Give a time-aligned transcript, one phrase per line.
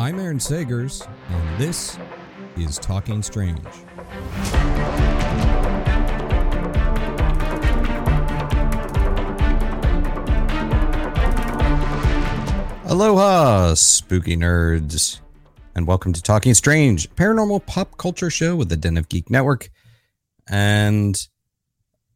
[0.00, 1.98] I'm Aaron Sagers, and this
[2.56, 3.58] is Talking Strange.
[12.86, 15.18] Aloha, spooky nerds,
[15.74, 19.68] and welcome to Talking Strange, paranormal pop culture show with the Den of Geek Network.
[20.48, 21.26] And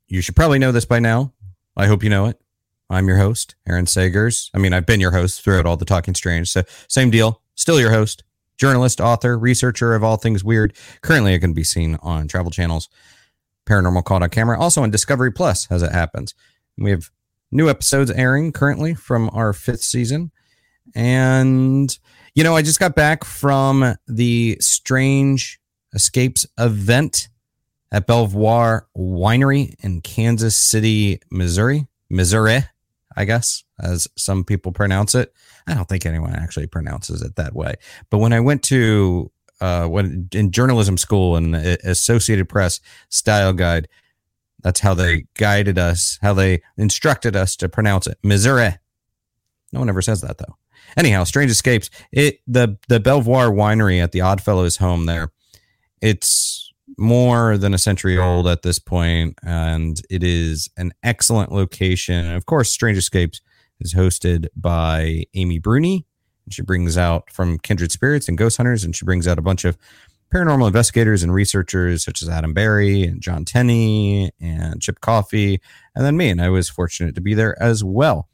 [0.06, 1.32] you should probably know this by now.
[1.76, 2.40] I hope you know it.
[2.88, 4.50] I'm your host, Aaron Sagers.
[4.54, 7.41] I mean, I've been your host throughout all the Talking Strange, so same deal.
[7.54, 8.24] Still your host,
[8.56, 10.74] journalist, author, researcher of all things weird.
[11.02, 12.88] Currently, it can be seen on travel channels,
[13.66, 16.34] Paranormal Caught on Camera, also on Discovery Plus as it happens.
[16.78, 17.10] We have
[17.50, 20.32] new episodes airing currently from our fifth season.
[20.94, 21.96] And,
[22.34, 25.60] you know, I just got back from the Strange
[25.94, 27.28] Escapes event
[27.92, 31.86] at Belvoir Winery in Kansas City, Missouri.
[32.08, 32.64] Missouri,
[33.16, 35.32] I guess, as some people pronounce it.
[35.66, 37.74] I don't think anyone actually pronounces it that way.
[38.10, 39.30] But when I went to
[39.60, 43.88] uh, when in journalism school and Associated Press style guide,
[44.60, 48.18] that's how they guided us, how they instructed us to pronounce it.
[48.22, 48.74] Missouri.
[49.72, 50.56] No one ever says that though.
[50.96, 51.90] Anyhow, Strange Escapes.
[52.10, 55.30] It the the Belvoir Winery at the Oddfellows home there.
[56.00, 62.16] It's more than a century old at this point, and it is an excellent location.
[62.26, 63.40] And of course, Strange Escapes
[63.84, 66.06] is hosted by Amy Bruni.
[66.44, 69.42] And She brings out from Kindred Spirits and Ghost Hunters, and she brings out a
[69.42, 69.76] bunch of
[70.32, 75.60] paranormal investigators and researchers such as Adam Berry and John Tenney and Chip Coffey,
[75.94, 76.30] and then me.
[76.30, 78.28] And I was fortunate to be there as well.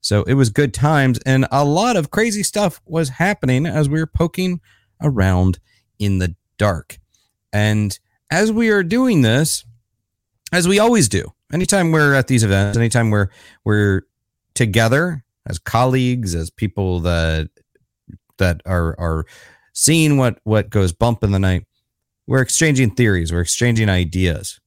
[0.00, 3.98] So it was good times, and a lot of crazy stuff was happening as we
[3.98, 4.60] were poking
[5.02, 5.58] around
[5.98, 6.98] in the dark.
[7.52, 7.98] And
[8.30, 9.64] as we are doing this,
[10.52, 13.30] as we always do, anytime we're at these events, anytime we're
[13.64, 14.02] we're
[14.58, 17.48] together as colleagues, as people that
[18.36, 19.24] that are are
[19.72, 21.64] seeing what what goes bump in the night,
[22.26, 24.60] we're exchanging theories, we're exchanging ideas.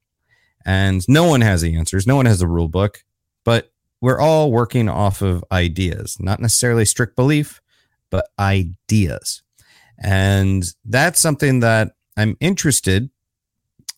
[0.65, 3.03] And no one has the answers, no one has the rule book,
[3.43, 7.61] but we're all working off of ideas, not necessarily strict belief,
[8.09, 9.43] but ideas.
[10.01, 13.09] And that's something that I'm interested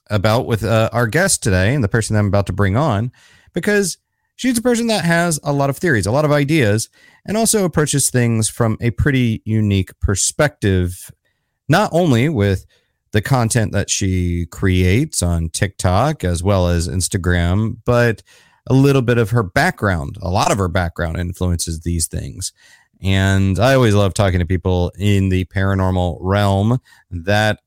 [0.10, 3.12] about with uh, our guest today and the person that I'm about to bring on,
[3.54, 3.98] because
[4.44, 6.90] she's a person that has a lot of theories, a lot of ideas,
[7.26, 11.09] and also approaches things from a pretty unique perspective,
[11.70, 12.66] not only with
[13.12, 18.22] the content that she creates on TikTok as well as Instagram, but
[18.68, 20.18] a little bit of her background.
[20.22, 22.52] A lot of her background influences these things.
[23.02, 26.80] And I always love talking to people in the paranormal realm
[27.10, 27.62] that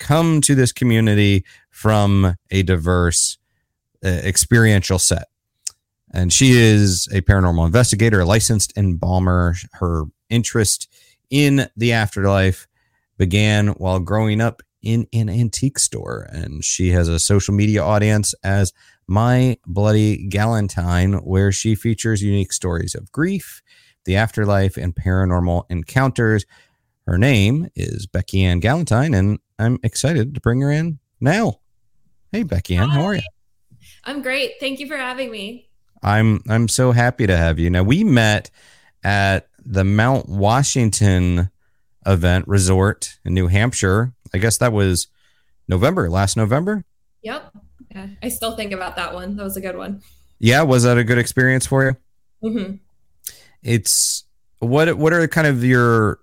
[0.00, 3.38] come to this community from a diverse
[4.04, 5.28] uh, experiential set.
[6.12, 9.54] And she is a paranormal investigator, a licensed embalmer.
[9.72, 10.88] Her interest
[11.30, 12.66] in the afterlife
[13.18, 16.28] began while growing up in an antique store.
[16.30, 18.72] And she has a social media audience as
[19.08, 23.62] My Bloody Galentine, where she features unique stories of grief,
[24.04, 26.46] the afterlife, and paranormal encounters.
[27.06, 31.60] Her name is Beckie-Ann Galentine, and I'm excited to bring her in now.
[32.30, 33.22] Hey, Beckie-Ann, how are you?
[34.04, 34.54] I'm great.
[34.60, 35.65] Thank you for having me.
[36.06, 37.68] I'm I'm so happy to have you.
[37.68, 38.50] Now we met
[39.02, 41.50] at the Mount Washington
[42.06, 44.14] event resort in New Hampshire.
[44.32, 45.08] I guess that was
[45.68, 46.84] November, last November.
[47.22, 47.52] Yep.
[47.90, 49.36] Yeah, I still think about that one.
[49.36, 50.00] That was a good one.
[50.38, 51.96] Yeah, was that a good experience for you?
[52.48, 52.74] Mm-hmm.
[53.62, 54.24] It's
[54.60, 56.20] what what are kind of your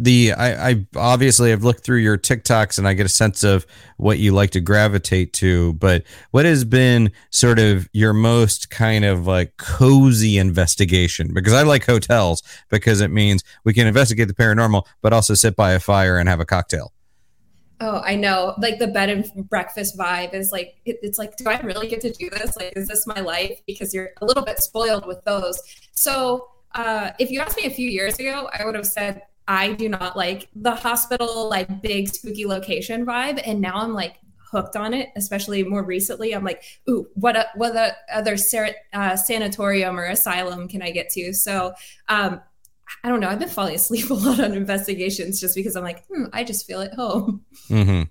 [0.00, 3.66] the I, I obviously have looked through your TikToks and I get a sense of
[3.98, 9.04] what you like to gravitate to, but what has been sort of your most kind
[9.04, 11.34] of like cozy investigation?
[11.34, 15.54] Because I like hotels because it means we can investigate the paranormal, but also sit
[15.54, 16.92] by a fire and have a cocktail.
[17.82, 18.54] Oh, I know.
[18.58, 22.00] Like the bed and breakfast vibe is like, it, it's like, do I really get
[22.02, 22.56] to do this?
[22.56, 23.60] Like, is this my life?
[23.66, 25.60] Because you're a little bit spoiled with those.
[25.92, 29.72] So, uh, if you asked me a few years ago, I would have said I
[29.72, 33.42] do not like the hospital, like big spooky location vibe.
[33.44, 34.14] And now I'm like,
[34.52, 36.32] hooked on it, especially more recently.
[36.32, 38.36] I'm like, ooh, what what other
[38.92, 41.32] uh, sanatorium or asylum can I get to?
[41.32, 41.74] So
[42.08, 42.40] um,
[43.02, 43.28] I don't know.
[43.28, 46.64] I've been falling asleep a lot on investigations just because I'm like, hmm, I just
[46.64, 47.44] feel at home.
[47.68, 48.02] Mm-hmm.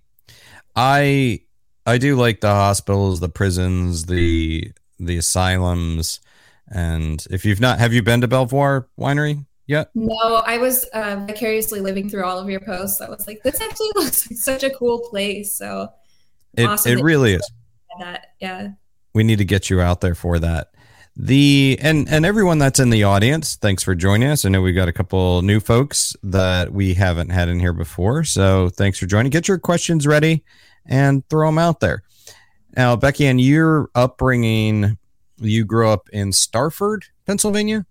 [0.76, 1.40] I
[1.86, 6.20] I do like the hospitals, the prisons, the the asylums,
[6.70, 9.90] and if you've not, have you been to Belvoir Winery yet?
[9.96, 13.00] No, I was uh, vicariously living through all of your posts.
[13.00, 15.56] I was like, this actually looks like such a cool place.
[15.56, 15.90] So
[16.56, 17.52] it awesome it really is.
[18.00, 18.70] That yeah,
[19.14, 20.70] we need to get you out there for that
[21.22, 24.74] the and and everyone that's in the audience thanks for joining us i know we've
[24.74, 29.06] got a couple new folks that we haven't had in here before so thanks for
[29.06, 30.46] joining get your questions ready
[30.86, 32.04] and throw them out there
[32.78, 34.98] now becky and your upbringing
[35.40, 37.86] you grew up in starford pennsylvania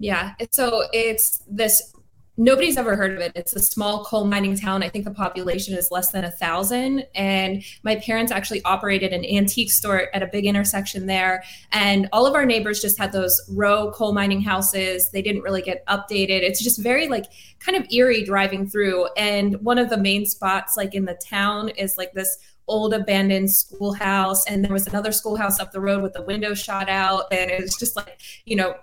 [0.00, 1.94] yeah so it's this
[2.40, 3.32] nobody's ever heard of it.
[3.34, 4.82] It's a small coal mining town.
[4.82, 7.06] I think the population is less than a thousand.
[7.14, 11.44] And my parents actually operated an antique store at a big intersection there.
[11.70, 15.10] And all of our neighbors just had those row coal mining houses.
[15.10, 16.40] They didn't really get updated.
[16.40, 17.26] It's just very like
[17.58, 19.08] kind of eerie driving through.
[19.18, 22.38] And one of the main spots, like in the town, is like this
[22.68, 26.88] old abandoned schoolhouse and there was another schoolhouse up the road with the window shot
[26.88, 28.76] out and it was just like you know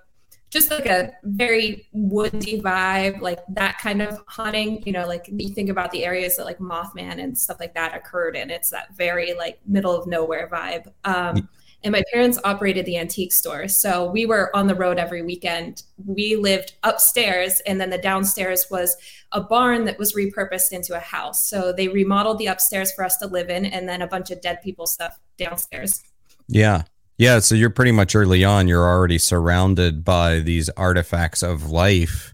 [0.57, 4.81] just like a very woodsy vibe, like that kind of haunting.
[4.85, 7.95] You know, like you think about the areas that like Mothman and stuff like that
[7.95, 8.49] occurred in.
[8.49, 10.91] It's that very like middle of nowhere vibe.
[11.05, 11.47] Um,
[11.83, 15.83] and my parents operated the antique store, so we were on the road every weekend.
[16.03, 18.97] We lived upstairs, and then the downstairs was
[19.31, 21.47] a barn that was repurposed into a house.
[21.47, 24.41] So they remodeled the upstairs for us to live in, and then a bunch of
[24.41, 26.01] dead people stuff downstairs.
[26.47, 26.81] Yeah,
[27.17, 32.33] yeah, so you're pretty much early on, you're already surrounded by these artifacts of life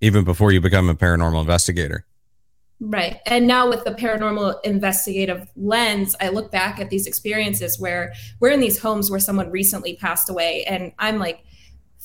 [0.00, 2.06] even before you become a paranormal investigator.
[2.80, 3.18] Right.
[3.26, 8.50] And now with the paranormal investigative lens, I look back at these experiences where we're
[8.50, 11.44] in these homes where someone recently passed away and I'm like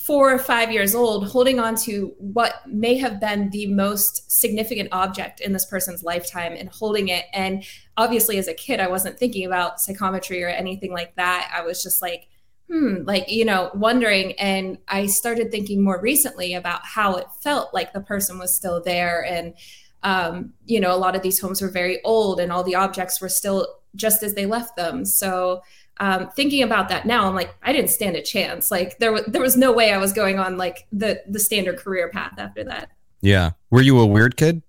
[0.06, 4.88] four or five years old holding on to what may have been the most significant
[4.92, 7.26] object in this person's lifetime and holding it.
[7.34, 7.64] And
[7.98, 11.52] obviously as a kid i wasn't thinking about psychometry or anything like that.
[11.52, 12.28] I was just like
[12.70, 14.34] hmm like you know wondering.
[14.34, 18.84] And i started thinking more recently about how it felt like the person was still
[18.84, 19.26] there.
[19.26, 19.56] And
[20.04, 23.20] um, you know a lot of these homes were very old and all the objects
[23.20, 25.04] were still just as they left them.
[25.04, 25.62] So
[26.00, 28.72] um, thinking about that now, I'm like, I didn't stand a chance.
[28.72, 31.78] Like there was there was no way I was going on like the the standard
[31.78, 32.92] career path after that.
[33.22, 33.52] Yeah.
[33.70, 34.62] Were you a weird kid?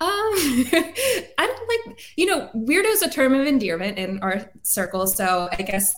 [0.00, 5.16] Um, I don't like you know, weirdo is a term of endearment in our circles.
[5.16, 5.94] So I guess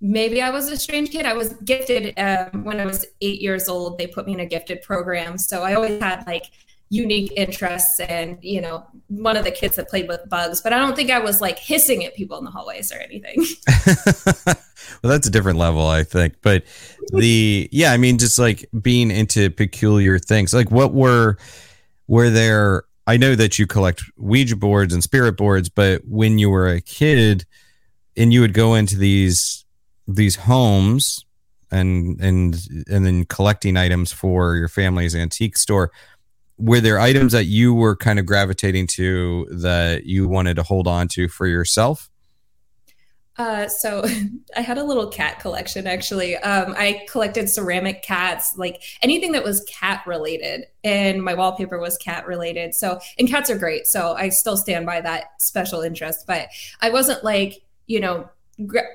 [0.00, 1.26] maybe I was a strange kid.
[1.26, 3.98] I was gifted um, when I was eight years old.
[3.98, 6.44] They put me in a gifted program, so I always had like
[6.88, 10.78] unique interests and you know one of the kids that played with bugs but i
[10.78, 13.44] don't think i was like hissing at people in the hallways or anything.
[15.02, 16.64] Well that's a different level i think but
[17.12, 21.38] the yeah i mean just like being into peculiar things like what were
[22.06, 26.50] were there i know that you collect ouija boards and spirit boards but when you
[26.50, 27.44] were a kid
[28.16, 29.64] and you would go into these
[30.06, 31.24] these homes
[31.70, 32.56] and and
[32.88, 35.90] and then collecting items for your family's antique store
[36.58, 40.86] were there items that you were kind of gravitating to that you wanted to hold
[40.86, 42.08] on to for yourself?
[43.38, 44.04] Uh, so
[44.56, 46.36] I had a little cat collection actually.
[46.36, 51.98] Um, I collected ceramic cats, like anything that was cat related, and my wallpaper was
[51.98, 52.74] cat related.
[52.74, 53.86] So, and cats are great.
[53.86, 56.48] So I still stand by that special interest, but
[56.80, 58.28] I wasn't like, you know,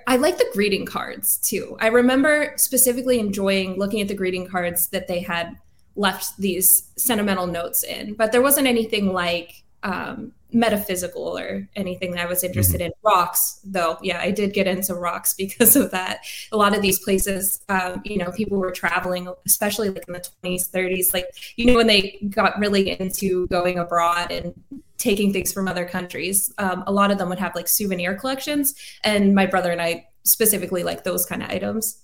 [0.07, 1.77] I like the greeting cards too.
[1.79, 5.55] I remember specifically enjoying looking at the greeting cards that they had
[6.01, 12.19] left these sentimental notes in, but there wasn't anything like um, metaphysical or anything that
[12.19, 12.87] I was interested mm-hmm.
[12.87, 12.93] in.
[13.03, 16.21] Rocks, though, yeah, I did get into rocks because of that.
[16.51, 20.25] A lot of these places, um, you know, people were traveling, especially like in the
[20.43, 24.53] 20s, 30s, like, you know, when they got really into going abroad and
[24.97, 28.75] taking things from other countries, um, a lot of them would have like souvenir collections.
[29.03, 32.03] And my brother and I specifically like those kind of items.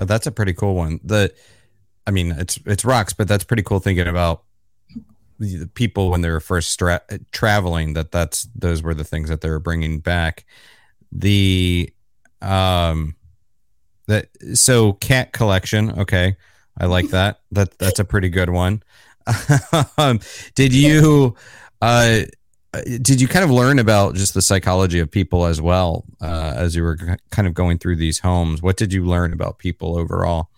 [0.00, 1.00] Uh, that's a pretty cool one.
[1.02, 1.32] The
[2.06, 4.42] I mean, it's it's rocks, but that's pretty cool thinking about
[5.38, 7.94] the people when they were first stra- traveling.
[7.94, 10.44] That that's those were the things that they were bringing back.
[11.10, 11.92] The
[12.40, 13.16] um,
[14.06, 16.00] that so cat collection.
[16.00, 16.36] Okay,
[16.78, 17.40] I like that.
[17.52, 18.82] That that's a pretty good one.
[19.98, 20.20] um,
[20.54, 21.36] did you
[21.80, 22.20] uh?
[23.02, 26.74] Did you kind of learn about just the psychology of people as well uh, as
[26.74, 26.96] you were
[27.30, 28.62] kind of going through these homes?
[28.62, 30.48] What did you learn about people overall?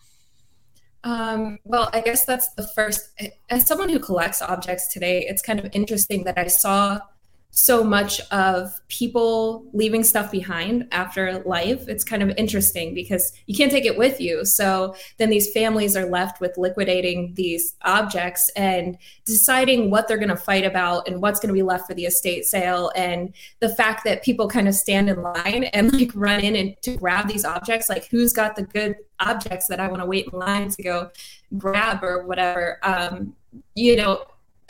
[1.05, 3.11] Um, well, I guess that's the first.
[3.51, 7.01] As someone who collects objects today, it's kind of interesting that I saw
[7.57, 11.89] so much of people leaving stuff behind after life.
[11.89, 14.45] It's kind of interesting because you can't take it with you.
[14.45, 20.31] So then these families are left with liquidating these objects and deciding what they're going
[20.31, 22.91] to fight about and what's going to be left for the estate sale.
[22.97, 26.75] And the fact that people kind of stand in line and like run in and
[26.83, 30.27] to grab these objects, like who's got the good objects that I want to wait
[30.33, 31.11] in line to go
[31.57, 32.81] grab or whatever.
[32.83, 33.37] Um,
[33.77, 34.25] you know,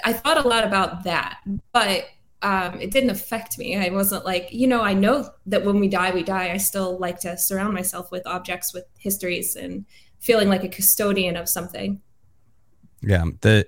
[0.04, 1.38] I thought a lot about that,
[1.72, 2.08] but
[2.44, 3.74] um, it didn't affect me.
[3.74, 6.50] I wasn't like, you know, I know that when we die, we die.
[6.52, 9.86] I still like to surround myself with objects with histories and
[10.20, 12.02] feeling like a custodian of something.
[13.00, 13.66] Yeah, the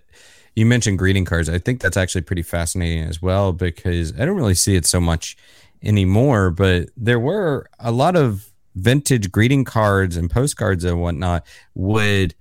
[0.54, 1.48] you mentioned greeting cards.
[1.48, 5.00] I think that's actually pretty fascinating as well because I don't really see it so
[5.00, 5.38] much
[5.82, 6.50] anymore.
[6.50, 12.34] But there were a lot of vintage greeting cards and postcards and whatnot would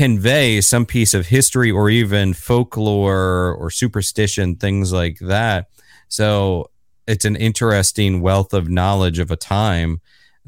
[0.00, 5.66] convey some piece of history or even folklore or superstition, things like that.
[6.08, 6.70] So
[7.06, 10.00] it's an interesting wealth of knowledge of a time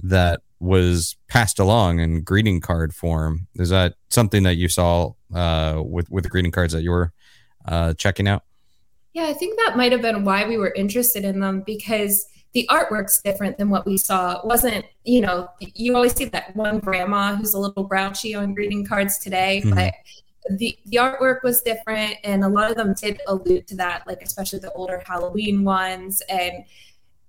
[0.05, 3.47] that was passed along in greeting card form.
[3.57, 7.13] Is that something that you saw uh, with with the greeting cards that you were
[7.69, 8.45] uh, checking out?
[9.13, 12.69] Yeah, I think that might have been why we were interested in them because the
[12.71, 14.41] artwork's different than what we saw.
[14.41, 18.55] It wasn't, you know, you always see that one grandma who's a little grouchy on
[18.55, 19.75] greeting cards today, mm-hmm.
[19.75, 19.95] but
[20.59, 24.23] the the artwork was different and a lot of them did allude to that, like
[24.23, 26.65] especially the older Halloween ones and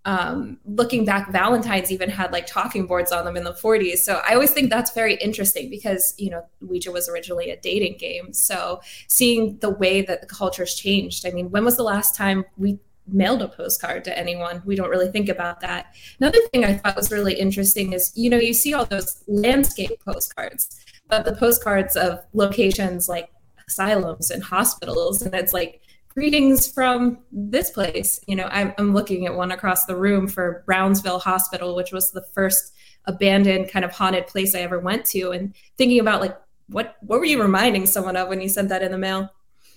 [0.05, 3.99] um, looking back, Valentine's even had like talking boards on them in the 40s.
[3.99, 7.97] So I always think that's very interesting because, you know, Ouija was originally a dating
[7.97, 8.33] game.
[8.33, 11.25] So seeing the way that the culture's changed.
[11.25, 14.61] I mean, when was the last time we mailed a postcard to anyone.
[14.65, 15.95] We don't really think about that.
[16.19, 19.91] Another thing I thought was really interesting is, you know, you see all those landscape
[20.03, 23.29] postcards, but the postcards of locations like
[23.67, 28.19] asylums and hospitals, and it's like, greetings from this place.
[28.27, 32.11] You know, I'm, I'm looking at one across the room for Brownsville Hospital, which was
[32.11, 32.73] the first
[33.05, 37.19] abandoned kind of haunted place I ever went to, and thinking about like, what what
[37.19, 39.29] were you reminding someone of when you sent that in the mail?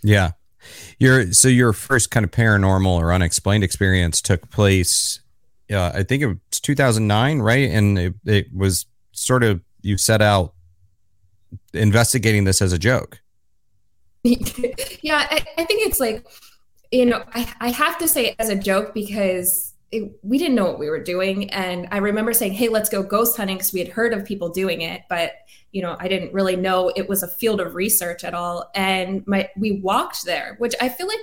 [0.02, 0.32] Yeah,
[0.98, 5.20] your so your first kind of paranormal or unexplained experience took place.
[5.70, 7.70] Uh, I think it was 2009, right?
[7.70, 10.54] And it, it was sort of you set out
[11.72, 13.20] investigating this as a joke.
[14.22, 16.26] yeah, I, I, think it's like,
[16.90, 20.64] you know, I, I have to say as a joke because it, we didn't know
[20.64, 21.48] what we were doing.
[21.50, 24.48] And I remember saying, hey, let's go ghost hunting because we had heard of people
[24.48, 25.02] doing it.
[25.08, 25.34] But
[25.76, 28.70] you know, I didn't really know it was a field of research at all.
[28.74, 31.20] And my we walked there, which I feel like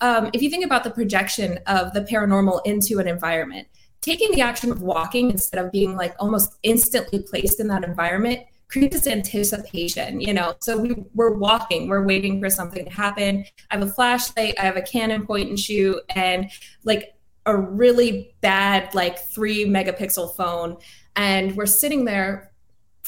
[0.00, 3.66] um, if you think about the projection of the paranormal into an environment,
[4.00, 8.38] taking the action of walking instead of being like almost instantly placed in that environment
[8.68, 10.54] creates anticipation, you know.
[10.60, 13.44] So we, we're walking, we're waiting for something to happen.
[13.68, 16.48] I have a flashlight, I have a Canon point and shoot, and
[16.84, 17.14] like
[17.46, 20.76] a really bad, like three megapixel phone.
[21.16, 22.52] And we're sitting there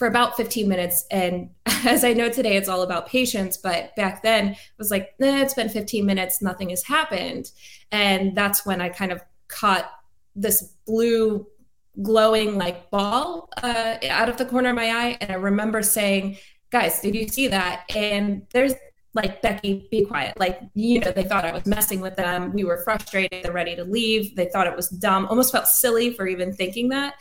[0.01, 1.05] for about 15 minutes.
[1.11, 1.51] And
[1.85, 3.59] as I know today, it's all about patience.
[3.59, 7.53] But back then, it was like, eh, it's been 15 minutes, nothing has happened.
[7.93, 9.91] And that's when I kind of caught
[10.35, 11.47] this blue
[12.01, 15.19] glowing like ball uh, out of the corner of my eye.
[15.21, 16.39] And I remember saying,
[16.71, 17.85] guys, did you see that?
[17.95, 18.73] And there's
[19.13, 20.39] like Beckie, be quiet.
[20.39, 22.53] Like, you know, they thought I was messing with them.
[22.53, 23.43] We were frustrated.
[23.43, 24.35] They're ready to leave.
[24.35, 27.15] They thought it was dumb, almost felt silly for even thinking that.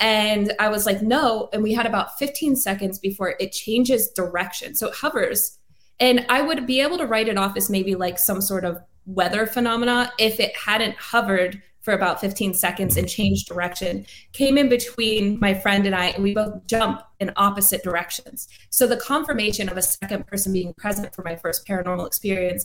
[0.00, 1.48] And I was like, no.
[1.52, 4.74] And we had about 15 seconds before it changes direction.
[4.74, 5.58] So it hovers.
[6.00, 8.78] And I would be able to write it off as maybe like some sort of
[9.06, 14.70] weather phenomena if it hadn't hovered for about 15 seconds and changed direction, came in
[14.70, 18.48] between my friend and I, and we both jump in opposite directions.
[18.70, 22.64] So the confirmation of a second person being present for my first paranormal experience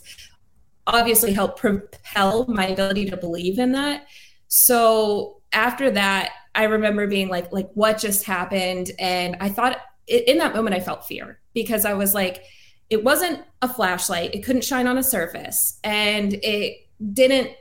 [0.87, 4.07] obviously helped propel my ability to believe in that.
[4.47, 8.91] So after that, I remember being like, like what just happened?
[8.99, 9.77] And I thought
[10.07, 12.43] in that moment I felt fear because I was like,
[12.89, 14.33] it wasn't a flashlight.
[14.33, 17.51] It couldn't shine on a surface and it didn't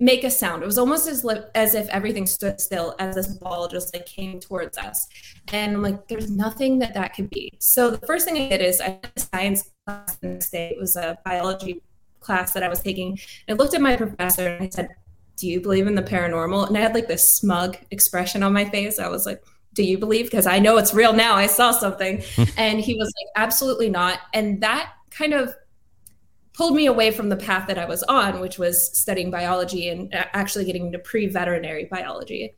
[0.00, 0.62] make a sound.
[0.62, 4.06] It was almost as, li- as if everything stood still as this ball just like
[4.06, 5.06] came towards us.
[5.52, 7.52] And I'm like, there's nothing that that could be.
[7.60, 10.70] So the first thing I did is I a science class the next day.
[10.70, 11.80] It was a biology
[12.20, 13.18] class that I was taking.
[13.46, 14.88] And I looked at my professor and I said,
[15.36, 16.68] do you believe in the paranormal?
[16.68, 18.98] And I had like this smug expression on my face.
[18.98, 20.26] I was like, do you believe?
[20.26, 21.34] Because I know it's real now.
[21.34, 22.22] I saw something.
[22.56, 24.20] and he was like, absolutely not.
[24.32, 25.54] And that kind of
[26.54, 30.08] pulled me away from the path that I was on, which was studying biology and
[30.14, 32.54] actually getting into pre veterinary biology.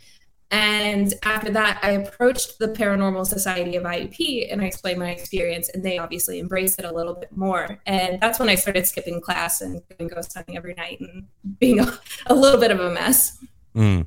[0.50, 5.68] And after that, I approached the Paranormal Society of IUP and I explained my experience,
[5.70, 7.80] and they obviously embraced it a little bit more.
[7.86, 11.26] And that's when I started skipping class and doing ghost hunting every night and
[11.58, 13.38] being a, a little bit of a mess.
[13.74, 14.06] Mm.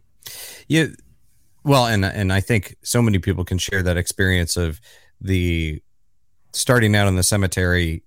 [0.68, 0.88] Yeah.
[1.64, 4.80] Well, and and I think so many people can share that experience of
[5.20, 5.82] the
[6.54, 8.04] starting out in the cemetery,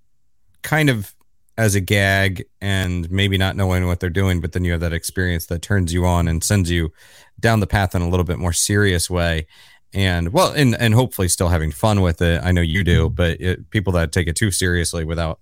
[0.63, 1.15] kind of
[1.59, 4.93] as a gag and maybe not knowing what they're doing, but then you have that
[4.93, 6.93] experience that turns you on and sends you
[7.39, 9.47] down the path in a little bit more serious way.
[9.95, 12.43] And well, and and hopefully still having fun with it.
[12.43, 13.15] I know you do, mm-hmm.
[13.15, 15.39] but it, people that take it too seriously without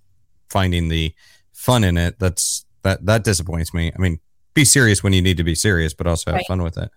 [0.49, 1.15] finding the
[1.53, 3.93] fun in it, that's that that disappoints me.
[3.95, 4.19] I mean,
[4.53, 6.47] be serious when you need to be serious, but also have right.
[6.47, 6.91] fun with it.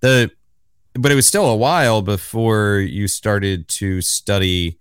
[0.00, 0.30] The
[0.94, 4.78] but it was still a while before you started to study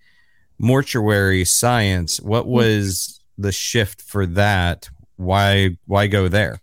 [0.60, 2.20] mortuary science.
[2.20, 2.52] What mm-hmm.
[2.52, 4.90] was the shift for that?
[5.18, 6.60] Why why go there?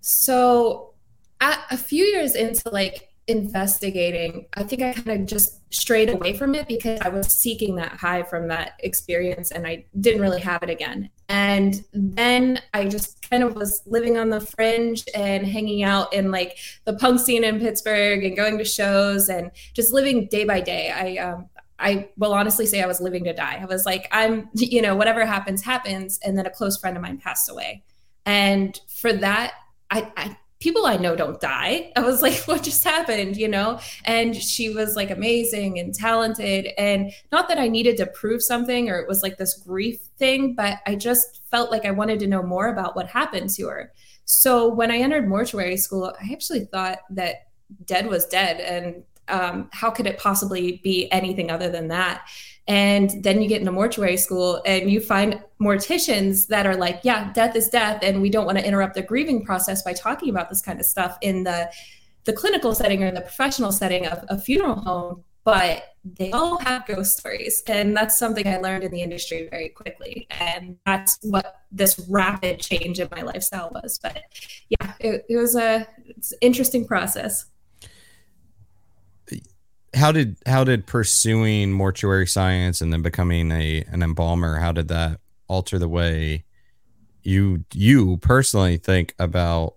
[0.00, 0.94] So,
[1.40, 6.32] at, a few years into like investigating, I think I kind of just strayed away
[6.32, 10.40] from it because I was seeking that high from that experience and I didn't really
[10.40, 11.10] have it again.
[11.28, 16.30] And then I just kind of was living on the fringe and hanging out in
[16.30, 20.60] like the punk scene in Pittsburgh and going to shows and just living day by
[20.60, 20.90] day.
[20.90, 23.58] I um, I will honestly say I was living to die.
[23.60, 26.18] I was like, I'm, you know, whatever happens, happens.
[26.24, 27.84] And then a close friend of mine passed away.
[28.26, 29.52] And for that,
[29.90, 31.92] I, I people I know don't die.
[31.96, 33.80] I was like, what just happened, you know?
[34.04, 36.68] And she was like amazing and talented.
[36.76, 40.54] And not that I needed to prove something or it was like this grief thing,
[40.54, 43.92] but I just felt like I wanted to know more about what happened to her.
[44.24, 47.46] So when I entered mortuary school, I actually thought that
[47.86, 52.28] dead was dead and um, how could it possibly be anything other than that?
[52.68, 57.32] And then you get into mortuary school and you find morticians that are like, yeah,
[57.32, 58.00] death is death.
[58.02, 60.84] And we don't want to interrupt the grieving process by talking about this kind of
[60.84, 61.70] stuff in the,
[62.24, 65.24] the clinical setting or in the professional setting of a funeral home.
[65.44, 67.62] But they all have ghost stories.
[67.66, 70.26] And that's something I learned in the industry very quickly.
[70.30, 73.98] And that's what this rapid change in my lifestyle was.
[74.02, 74.24] But
[74.68, 77.46] yeah, it, it was a an interesting process
[79.94, 84.88] how did how did pursuing mortuary science and then becoming a an embalmer how did
[84.88, 86.44] that alter the way
[87.22, 89.74] you you personally think about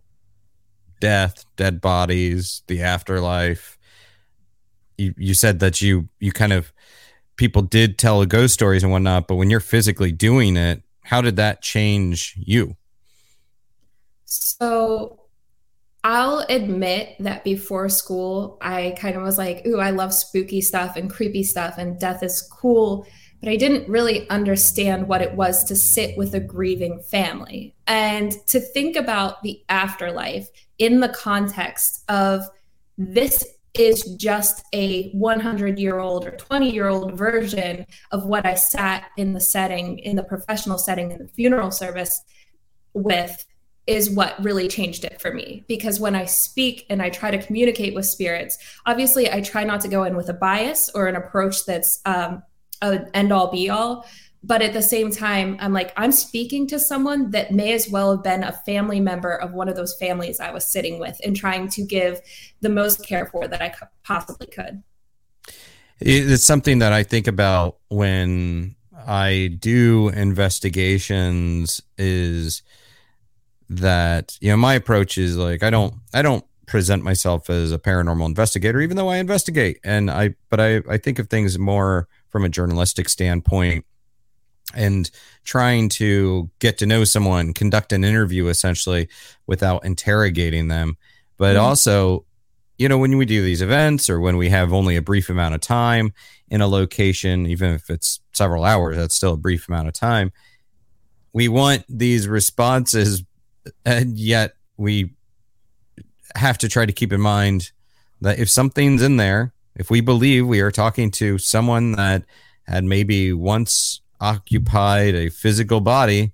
[1.00, 3.78] death dead bodies the afterlife?
[4.98, 6.74] You you said that you you kind of
[7.38, 11.36] people did tell ghost stories and whatnot but when you're physically doing it how did
[11.36, 12.78] that change you?
[14.26, 15.21] So
[16.04, 20.96] I'll admit that before school, I kind of was like, ooh, I love spooky stuff
[20.96, 23.06] and creepy stuff, and death is cool.
[23.40, 28.32] But I didn't really understand what it was to sit with a grieving family and
[28.48, 32.44] to think about the afterlife in the context of
[32.98, 38.56] this is just a 100 year old or 20 year old version of what I
[38.56, 42.22] sat in the setting, in the professional setting, in the funeral service
[42.94, 43.46] with
[43.88, 47.44] is what really changed it for me because when I speak and I try to
[47.44, 51.16] communicate with spirits, obviously I try not to go in with a bias or an
[51.16, 52.44] approach that's um,
[52.82, 54.06] an end all be all.
[54.44, 58.12] But at the same time, I'm like, I'm speaking to someone that may as well
[58.12, 61.36] have been a family member of one of those families I was sitting with and
[61.36, 62.22] trying to give
[62.62, 63.72] the most care for that I
[64.04, 64.82] possibly could.
[66.00, 72.64] It's something that I think about when I do investigations is
[73.72, 77.80] that you know my approach is like I don't I don't present myself as a
[77.80, 82.08] paranormal investigator even though I investigate and I but I I think of things more
[82.30, 83.86] from a journalistic standpoint
[84.76, 85.10] and
[85.46, 89.08] trying to get to know someone conduct an interview essentially
[89.48, 90.98] without interrogating them
[91.38, 91.64] but mm-hmm.
[91.64, 92.26] also
[92.78, 95.56] you know when we do these events or when we have only a brief amount
[95.56, 96.14] of time
[96.50, 100.30] in a location even if it's several hours that's still a brief amount of time
[101.32, 103.24] we want these responses
[103.86, 105.14] and yet we
[106.36, 107.72] have to try to keep in mind
[108.22, 112.24] that if something's in there, if we believe we are talking to someone that
[112.64, 116.32] had maybe once occupied a physical body,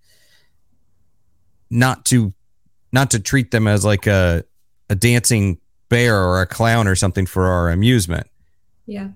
[1.70, 2.34] not to
[2.92, 4.44] not to treat them as like a
[4.90, 5.60] a dancing
[5.90, 8.28] bear or a clown or something for our amusement.
[8.86, 9.10] Yeah.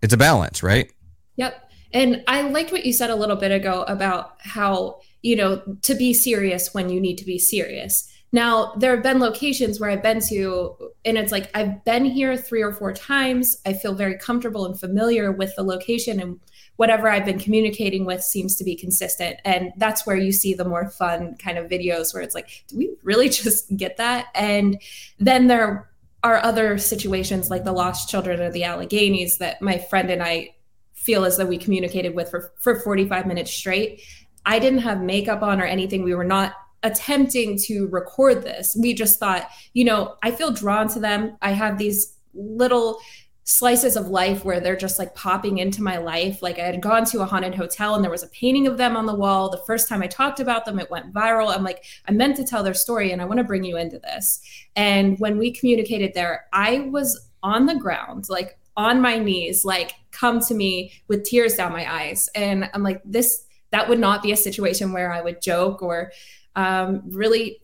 [0.00, 0.90] It's a balance, right?
[1.36, 1.70] Yep.
[1.92, 5.94] And I liked what you said a little bit ago about how you know, to
[5.94, 8.08] be serious when you need to be serious.
[8.32, 12.36] Now, there have been locations where I've been to, and it's like I've been here
[12.36, 13.58] three or four times.
[13.66, 16.40] I feel very comfortable and familiar with the location, and
[16.76, 19.38] whatever I've been communicating with seems to be consistent.
[19.44, 22.78] And that's where you see the more fun kind of videos where it's like, do
[22.78, 24.28] we really just get that?
[24.34, 24.80] And
[25.18, 25.90] then there
[26.24, 30.54] are other situations like the lost children of the Alleghenies that my friend and I
[30.94, 34.02] feel as though we communicated with for, for 45 minutes straight.
[34.46, 36.02] I didn't have makeup on or anything.
[36.02, 38.76] We were not attempting to record this.
[38.80, 41.36] We just thought, you know, I feel drawn to them.
[41.40, 42.98] I have these little
[43.44, 46.42] slices of life where they're just like popping into my life.
[46.42, 48.96] Like I had gone to a haunted hotel and there was a painting of them
[48.96, 49.50] on the wall.
[49.50, 51.52] The first time I talked about them, it went viral.
[51.52, 53.98] I'm like, I meant to tell their story and I want to bring you into
[53.98, 54.40] this.
[54.76, 59.94] And when we communicated there, I was on the ground, like on my knees, like,
[60.12, 62.28] come to me with tears down my eyes.
[62.34, 66.12] And I'm like, this, that would not be a situation where I would joke or
[66.54, 67.60] um, really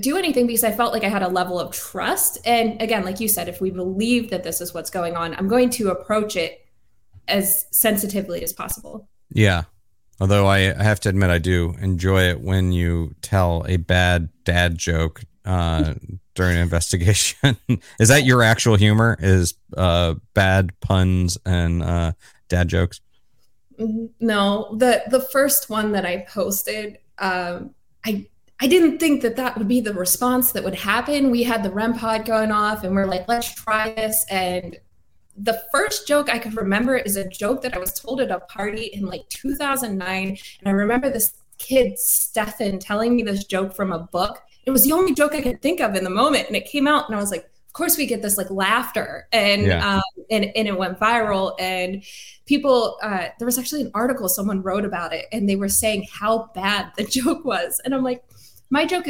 [0.00, 2.38] do anything because I felt like I had a level of trust.
[2.46, 5.48] And again, like you said, if we believe that this is what's going on, I'm
[5.48, 6.66] going to approach it
[7.28, 9.08] as sensitively as possible.
[9.30, 9.64] Yeah.
[10.20, 14.78] Although I have to admit, I do enjoy it when you tell a bad dad
[14.78, 15.94] joke uh,
[16.34, 17.56] during an investigation.
[17.98, 19.16] is that your actual humor?
[19.20, 22.12] Is uh, bad puns and uh,
[22.48, 23.00] dad jokes?
[23.78, 28.26] No, the the first one that I posted, um, I
[28.60, 31.30] I didn't think that that would be the response that would happen.
[31.30, 34.24] We had the REM pod going off, and we're like, let's try this.
[34.30, 34.76] And
[35.36, 38.40] the first joke I could remember is a joke that I was told at a
[38.40, 40.28] party in like 2009.
[40.28, 44.40] And I remember this kid, Stefan, telling me this joke from a book.
[44.64, 46.46] It was the only joke I could think of in the moment.
[46.46, 49.66] And it came out, and I was like, course we get this like laughter and
[49.66, 49.96] yeah.
[49.96, 52.02] um, and, and it went viral and
[52.46, 56.06] people uh, there was actually an article someone wrote about it and they were saying
[56.10, 58.24] how bad the joke was and i'm like
[58.70, 59.06] my joke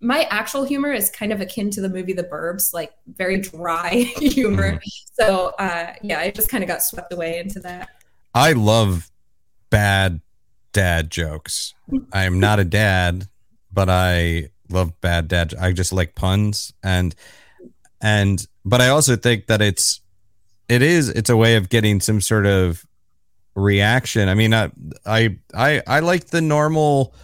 [0.00, 3.90] my actual humor is kind of akin to the movie The Burbs, like very dry
[4.18, 4.74] humor.
[4.74, 4.78] Mm-hmm.
[5.14, 7.88] So uh, yeah, I just kind of got swept away into that.
[8.34, 9.10] I love
[9.70, 10.20] bad
[10.72, 11.74] dad jokes.
[12.12, 13.28] I am not a dad,
[13.72, 15.54] but I love bad dad.
[15.60, 17.14] I just like puns and
[18.00, 20.00] and but I also think that it's
[20.68, 22.84] it is it's a way of getting some sort of
[23.54, 24.28] reaction.
[24.28, 24.70] I mean, I
[25.06, 27.14] I I, I like the normal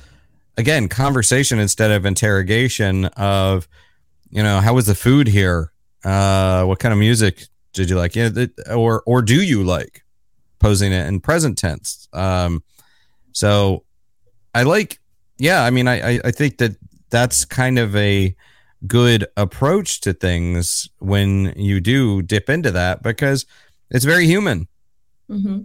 [0.56, 3.68] again conversation instead of interrogation of
[4.30, 5.72] you know how was the food here?
[6.04, 8.14] Uh what kind of music did you like?
[8.16, 8.30] Yeah
[8.74, 10.02] or or do you like
[10.58, 12.08] posing it in present tense?
[12.12, 12.62] Um
[13.34, 13.84] so
[14.54, 14.98] i like
[15.38, 16.76] yeah i mean i i think that
[17.10, 18.34] that's kind of a
[18.87, 23.47] good approach to things when you do dip into that because
[23.90, 24.68] it's very human
[25.31, 25.62] mm-hmm.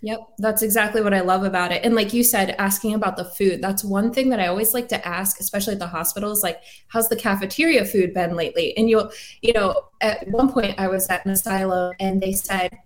[0.00, 1.84] Yep, that's exactly what I love about it.
[1.84, 4.88] And like you said, asking about the food, that's one thing that I always like
[4.90, 8.76] to ask, especially at the hospitals, like, how's the cafeteria food been lately?
[8.76, 9.10] And you'll,
[9.42, 12.78] you know, at one point I was at an asylum and they said,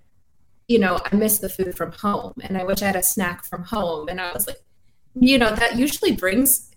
[0.69, 3.45] you know, I miss the food from home and I wish I had a snack
[3.45, 4.09] from home.
[4.09, 4.63] And I was like,
[5.15, 6.71] you know, that usually brings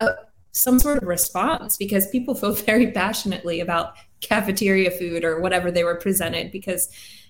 [0.00, 0.08] a,
[0.56, 5.84] some sort of response because people feel very passionately about cafeteria food or whatever they
[5.84, 6.88] were presented because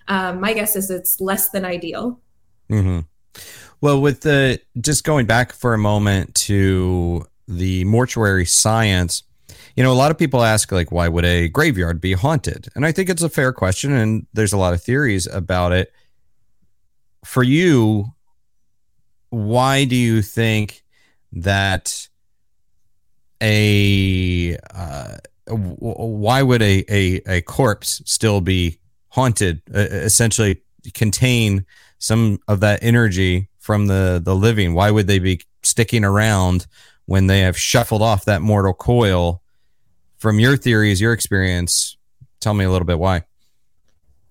[0.08, 2.20] um, my guess is it's less than ideal
[2.70, 3.00] Mm-hmm.
[3.80, 9.22] Well, with the just going back for a moment to the mortuary science,
[9.76, 12.68] you know, a lot of people ask, like, why would a graveyard be haunted?
[12.74, 15.92] And I think it's a fair question, and there's a lot of theories about it.
[17.24, 18.06] For you,
[19.30, 20.82] why do you think
[21.32, 22.08] that
[23.42, 25.16] a uh,
[25.48, 29.62] why would a, a a corpse still be haunted?
[29.72, 30.62] Uh, essentially,
[30.94, 31.64] contain
[31.98, 34.74] some of that energy from the the living.
[34.74, 36.66] Why would they be sticking around
[37.06, 39.42] when they have shuffled off that mortal coil?
[40.18, 41.96] From your theories, your experience,
[42.40, 43.24] tell me a little bit why.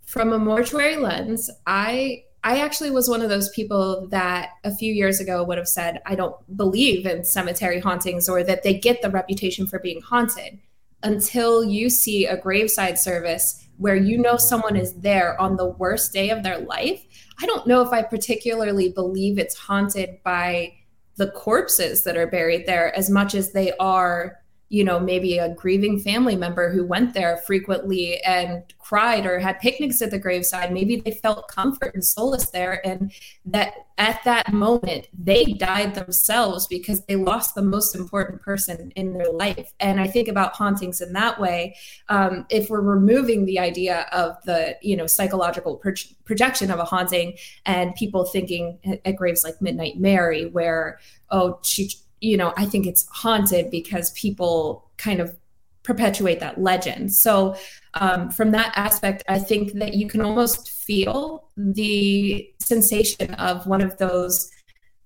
[0.04, 4.94] From a mortuary lens, I I actually was one of those people that a few
[4.94, 9.02] years ago would have said, I don't believe in cemetery hauntings or that they get
[9.02, 10.60] the reputation for being haunted
[11.02, 16.14] until you see a graveside service where you know someone is there on the worst
[16.14, 17.04] day of their life.
[17.42, 20.74] I don't know if I particularly believe it's haunted by
[21.16, 24.38] the corpses that are buried there as much as they are
[24.70, 29.60] you know, maybe a grieving family member who went there frequently and cried or had
[29.60, 30.72] picnics at the graveside.
[30.72, 32.86] Maybe they felt comfort and solace there.
[32.86, 33.12] And
[33.46, 39.14] that at that moment, they died themselves because they lost the most important person in
[39.14, 39.74] their life.
[39.80, 41.76] And I think about hauntings in that way.
[42.10, 45.94] Um, if we're removing the idea of the, you know, psychological pro-
[46.26, 51.00] projection of a haunting and people thinking at graves like Midnight Mary, where,
[51.30, 51.92] oh, she
[52.26, 55.36] you know, I think it's haunted because people kind of
[55.84, 57.14] perpetuate that legend.
[57.14, 57.56] So,
[57.94, 63.82] um, from that aspect, I think that you can almost feel the sensation of one
[63.82, 64.50] of those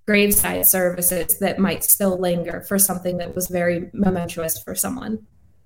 [0.08, 5.20] graveside services that might still linger for something that was very momentous for someone.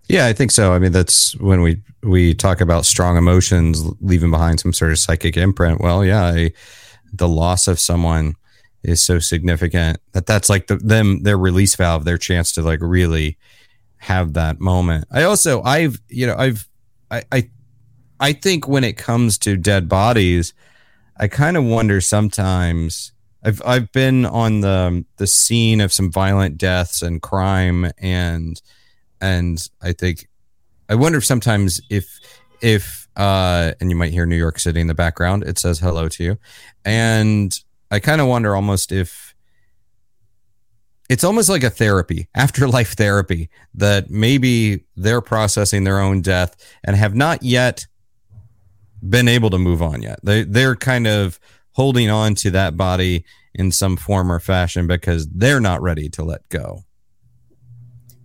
[0.10, 0.74] Yeah, I think so.
[0.74, 5.00] I mean, that's when we we talk about strong emotions leaving behind some sort of
[5.00, 5.80] psychic imprint.
[5.80, 6.52] Well, yeah, I,
[7.14, 8.36] the loss of someone
[8.84, 12.80] is so significant that that's like the, them their release valve, their chance to like
[12.82, 13.38] really
[13.98, 15.06] have that moment.
[15.12, 16.68] I also I've you know I've
[17.10, 17.50] I I,
[18.20, 20.54] I think when it comes to dead bodies,
[21.18, 23.12] I kind of wonder sometimes.
[23.46, 28.62] I've I've been on the the scene of some violent deaths and crime and
[29.20, 30.30] and I think
[30.88, 32.20] I wonder if sometimes if
[32.62, 36.08] if uh and you might hear New York City in the background, it says hello
[36.10, 36.38] to you.
[36.86, 37.58] And
[37.94, 39.36] I kind of wonder almost if
[41.12, 46.96] it's almost like a therapy, afterlife therapy, that maybe they're processing their own death and
[46.96, 47.86] have not yet
[49.08, 50.20] been able to move on yet.
[50.24, 51.40] They they're kind of
[51.74, 56.24] holding on to that body in some form or fashion because they're not ready to
[56.24, 56.86] let go.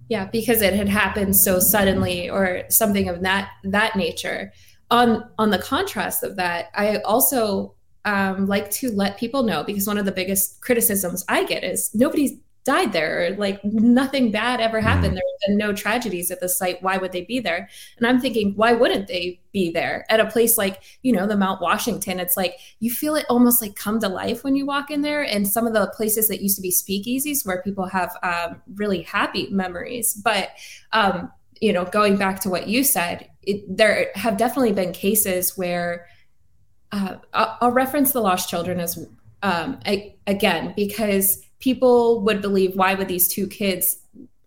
[0.09, 4.51] Yeah, because it had happened so suddenly or something of that that nature.
[4.91, 7.75] On on the contrast of that, I also
[8.09, 11.95] um, like to let people know because one of the biggest criticisms I get is
[11.95, 12.33] nobody's
[12.65, 13.35] died there.
[13.39, 15.13] Like nothing bad ever happened.
[15.13, 15.17] Mm.
[15.17, 16.83] There have been no tragedies at the site.
[16.83, 17.69] Why would they be there?
[17.99, 21.37] And I'm thinking, why wouldn't they be there at a place like, you know, the
[21.37, 22.19] Mount Washington?
[22.19, 25.23] It's like you feel it almost like come to life when you walk in there.
[25.23, 29.03] And some of the places that used to be speakeasies where people have um, really
[29.03, 30.15] happy memories.
[30.15, 30.51] But,
[30.93, 35.59] um, you know, going back to what you said, it, there have definitely been cases
[35.59, 36.07] where
[36.93, 38.99] uh, I'll, reference the lost children as
[39.43, 43.99] um, I, again because people would believe why would these two kids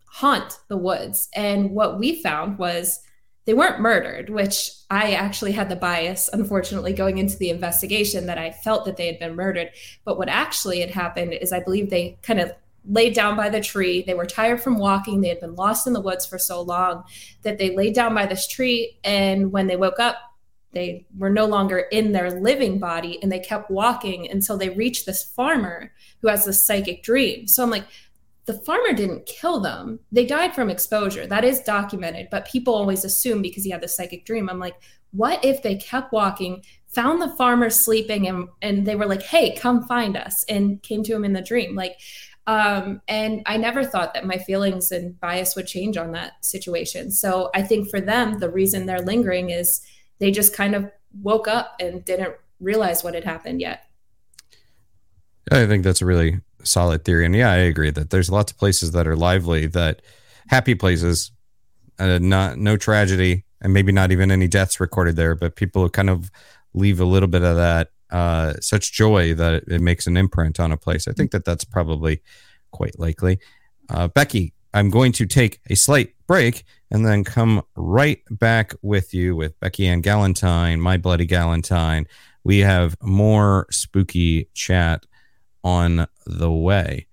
[0.05, 1.29] haunt the woods?
[1.35, 2.99] And what we found was
[3.45, 8.37] they weren't murdered which i actually had the bias unfortunately going into the investigation that
[8.37, 9.71] i felt that they had been murdered.
[10.05, 12.51] But what actually had happened is i believe they kind of
[12.85, 14.01] laid down by the tree.
[14.01, 15.21] They were tired from walking.
[15.21, 17.03] They had been lost in the woods for so long
[17.43, 18.97] that they laid down by this tree.
[19.03, 20.17] And when they woke up
[20.71, 25.05] they were no longer in their living body and they kept walking until they reached
[25.05, 27.47] this farmer who has this psychic dream.
[27.47, 27.85] So I'm like,
[28.45, 29.99] the farmer didn't kill them.
[30.11, 31.27] They died from exposure.
[31.27, 34.49] That is documented, but people always assume because he had the psychic dream.
[34.49, 34.75] I'm like,
[35.11, 39.55] what if they kept walking, found the farmer sleeping, and and they were like, hey,
[39.55, 41.75] come find us, and came to him in the dream?
[41.75, 41.99] Like,
[42.47, 47.11] um, and I never thought that my feelings and bias would change on that situation.
[47.11, 49.81] So I think for them, the reason they're lingering is
[50.21, 50.89] they just kind of
[51.21, 53.87] woke up and didn't realize what had happened yet.
[55.51, 57.25] I think that's a really solid theory.
[57.25, 60.03] And yeah, I agree that there's lots of places that are lively, that
[60.47, 61.31] happy places,
[61.97, 66.09] uh, not no tragedy, and maybe not even any deaths recorded there, but people kind
[66.09, 66.29] of
[66.75, 70.71] leave a little bit of that uh, such joy that it makes an imprint on
[70.71, 71.07] a place.
[71.07, 72.21] I think that that's probably
[72.69, 73.39] quite likely.
[73.89, 79.13] Uh, Beckie, I'm going to take a slight break and then come right back with
[79.13, 82.05] you with Beckie-Ann Galentine, My Bloody Galentine.
[82.43, 85.05] We have more spooky chat
[85.63, 87.07] on the way.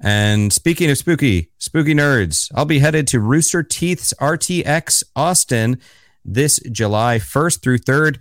[0.00, 5.80] And speaking of spooky, spooky nerds, I'll be headed to Rooster Teeth's RTX Austin
[6.24, 8.18] this July 1st through 3rd.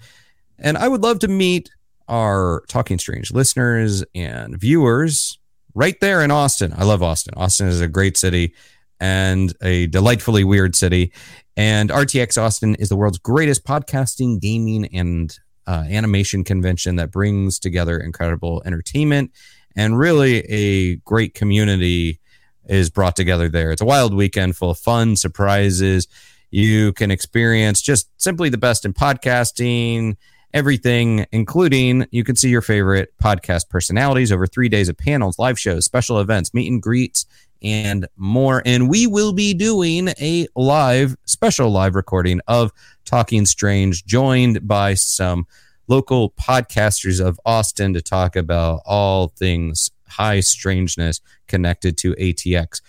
[0.57, 1.69] And I would love to meet
[2.07, 5.37] our Talking Strange listeners and viewers
[5.77, 6.73] right there in Austin.
[6.75, 7.35] I love Austin.
[7.37, 8.55] Austin is a great city
[8.99, 11.13] and a delightfully weird city.
[11.55, 15.37] And RTX Austin is the world's greatest podcasting, gaming, and
[15.67, 19.31] uh, animation convention that brings together incredible entertainment
[19.75, 22.19] and really a great community
[22.65, 23.71] is brought together there.
[23.71, 26.07] It's a wild weekend full of fun, surprises.
[26.49, 30.17] You can experience just simply the best in podcasting,
[30.53, 35.59] everything, including you can see your favorite podcast personalities over three days of panels, live
[35.59, 37.25] shows, special events, meet and greets,
[37.61, 38.61] and more.
[38.65, 42.71] And we will be doing a live, special live recording of
[43.05, 45.47] Talking Strange, joined by some
[45.87, 52.81] local podcasters of Austin to talk about all things high strangeness connected to ATX.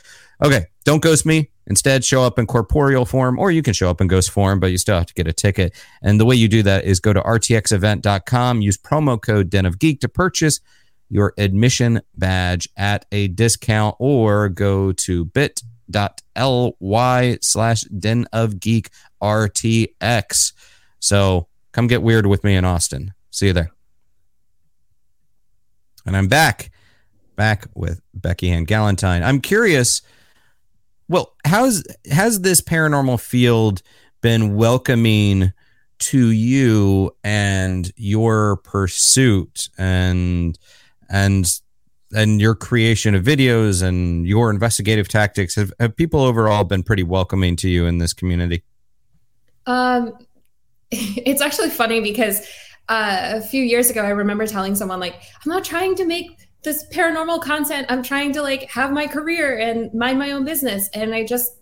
[0.43, 1.51] Okay, don't ghost me.
[1.69, 4.71] Instead, show up in corporeal form, or you can show up in ghost form, but
[4.71, 5.75] you still have to get a ticket.
[6.03, 9.79] And the way you do that is go to rtxevent.com, use promo code Den of
[9.79, 10.61] Geek to purchase
[11.11, 18.91] your admission badge at a discount, or go to bit.ly slash Den of Geek
[19.23, 20.53] RTX.
[21.01, 23.13] So come get weird with me in Austin.
[23.31, 23.71] See you there.
[26.07, 26.71] And I'm back,
[27.37, 29.23] back with Beckie-Ann Galentine.
[29.23, 30.01] I'm curious
[31.09, 33.83] well, how's has this paranormal field
[34.21, 35.53] been welcoming
[35.99, 40.59] to you and your pursuit and
[41.09, 41.61] and
[42.15, 45.55] and your creation of videos and your investigative tactics?
[45.57, 48.63] Have, have people overall been pretty welcoming to you in this community?
[49.67, 50.13] Um
[50.91, 52.47] it's actually funny because
[52.89, 56.48] uh, a few years ago i remember telling someone like i'm not trying to make
[56.63, 60.89] this paranormal content i'm trying to like have my career and mind my own business.
[60.95, 61.55] And i just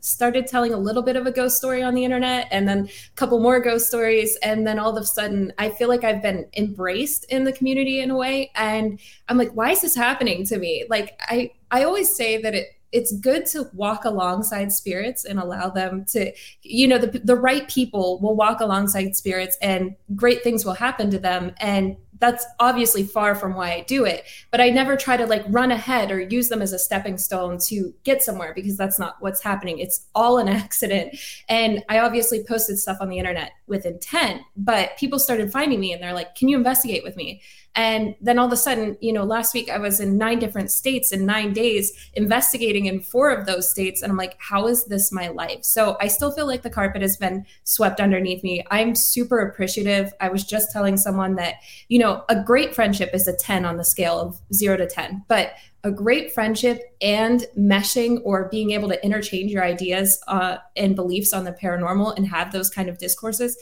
[0.00, 3.16] started telling a little bit of a ghost story on the internet and then a
[3.16, 4.36] couple more ghost stories.
[4.42, 8.00] And then all of a sudden i feel like i've been embraced in the community
[8.00, 8.50] in a way.
[8.54, 10.86] And i'm like why is this happening to me?
[10.88, 15.68] Like i i always say that it it's good to walk alongside spirits and allow
[15.68, 16.32] them to
[16.62, 21.10] you know the, the right people will walk alongside spirits and great things will happen
[21.10, 21.52] to them.
[21.58, 24.24] And that's obviously far from why I do it.
[24.50, 27.58] But I never try to like run ahead or use them as a stepping stone
[27.66, 29.78] to get somewhere because that's not what's happening.
[29.78, 31.16] It's all an accident.
[31.48, 35.92] And I obviously posted stuff on the internet with intent, but people started finding me
[35.92, 37.42] and they're like, can you investigate with me?
[37.78, 40.72] And then all of a sudden, you know, last week I was in nine different
[40.72, 44.02] states in nine days investigating in four of those states.
[44.02, 45.62] And I'm like, how is this my life?
[45.62, 48.66] So I still feel like the carpet has been swept underneath me.
[48.72, 50.12] I'm super appreciative.
[50.20, 51.54] I was just telling someone that,
[51.86, 55.24] you know, a great friendship is a 10 on the scale of zero to 10,
[55.28, 55.52] but
[55.84, 61.32] a great friendship and meshing or being able to interchange your ideas uh, and beliefs
[61.32, 63.56] on the paranormal and have those kind of discourses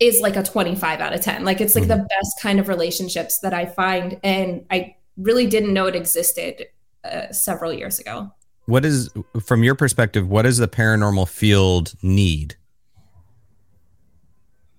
[0.00, 1.44] is like a 25 out of 10.
[1.44, 2.00] Like it's like mm-hmm.
[2.00, 4.18] the best kind of relationships that I find.
[4.24, 6.66] And I really didn't know it existed
[7.04, 8.32] uh, several years ago.
[8.66, 9.10] What is,
[9.44, 12.56] from your perspective, what does the paranormal field need?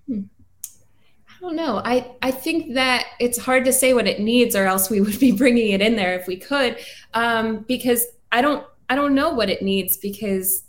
[0.08, 0.22] Hmm.
[1.28, 1.82] I don't know.
[1.84, 5.20] I, I think that it's hard to say what it needs, or else we would
[5.20, 6.78] be bringing it in there if we could,
[7.14, 10.64] um, because I don't I don't know what it needs because,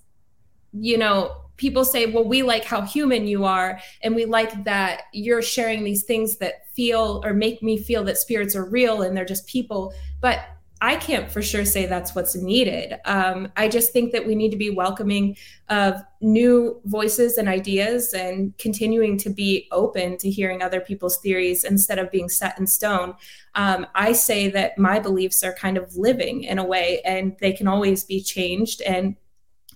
[0.72, 5.04] you know, people say, well, we like how human you are, and we like that
[5.14, 9.16] you're sharing these things that feel or make me feel that spirits are real and
[9.16, 9.94] they're just people.
[10.20, 10.40] But
[10.82, 13.00] I can't for sure say that's what's needed.
[13.06, 15.38] Um, I just think that we need to be welcoming
[15.70, 21.64] of new voices and ideas and continuing to be open to hearing other people's theories
[21.64, 23.16] instead of being set in stone.
[23.56, 27.54] Um, I say that my beliefs are kind of living in a way and they
[27.54, 28.82] can always be changed.
[28.82, 29.16] And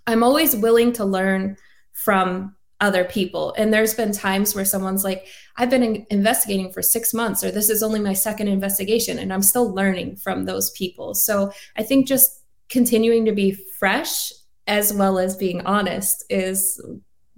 [0.06, 1.56] I'm always willing to learn
[2.04, 3.56] from other people.
[3.58, 7.50] And there's been times where someone's like, I've been in- investigating for six months, or
[7.50, 11.16] this is only my second investigation, and I'm still learning from those people.
[11.16, 14.32] So I think just continuing to be fresh
[14.68, 16.80] as well as being honest is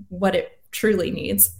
[0.09, 1.51] what it truly needs.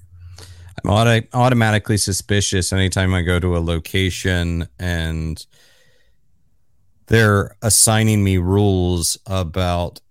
[0.83, 5.45] I'm auto- automatically suspicious anytime I go to a location and
[7.07, 10.01] they're assigning me rules about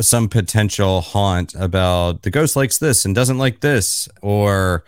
[0.00, 4.84] some potential haunt about the ghost likes this and doesn't like this or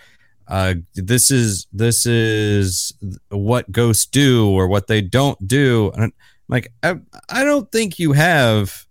[0.51, 2.93] uh, this is this is
[3.29, 5.93] what ghosts do or what they don't do.
[5.97, 6.13] And
[6.49, 6.97] like I,
[7.29, 8.85] I don't think you have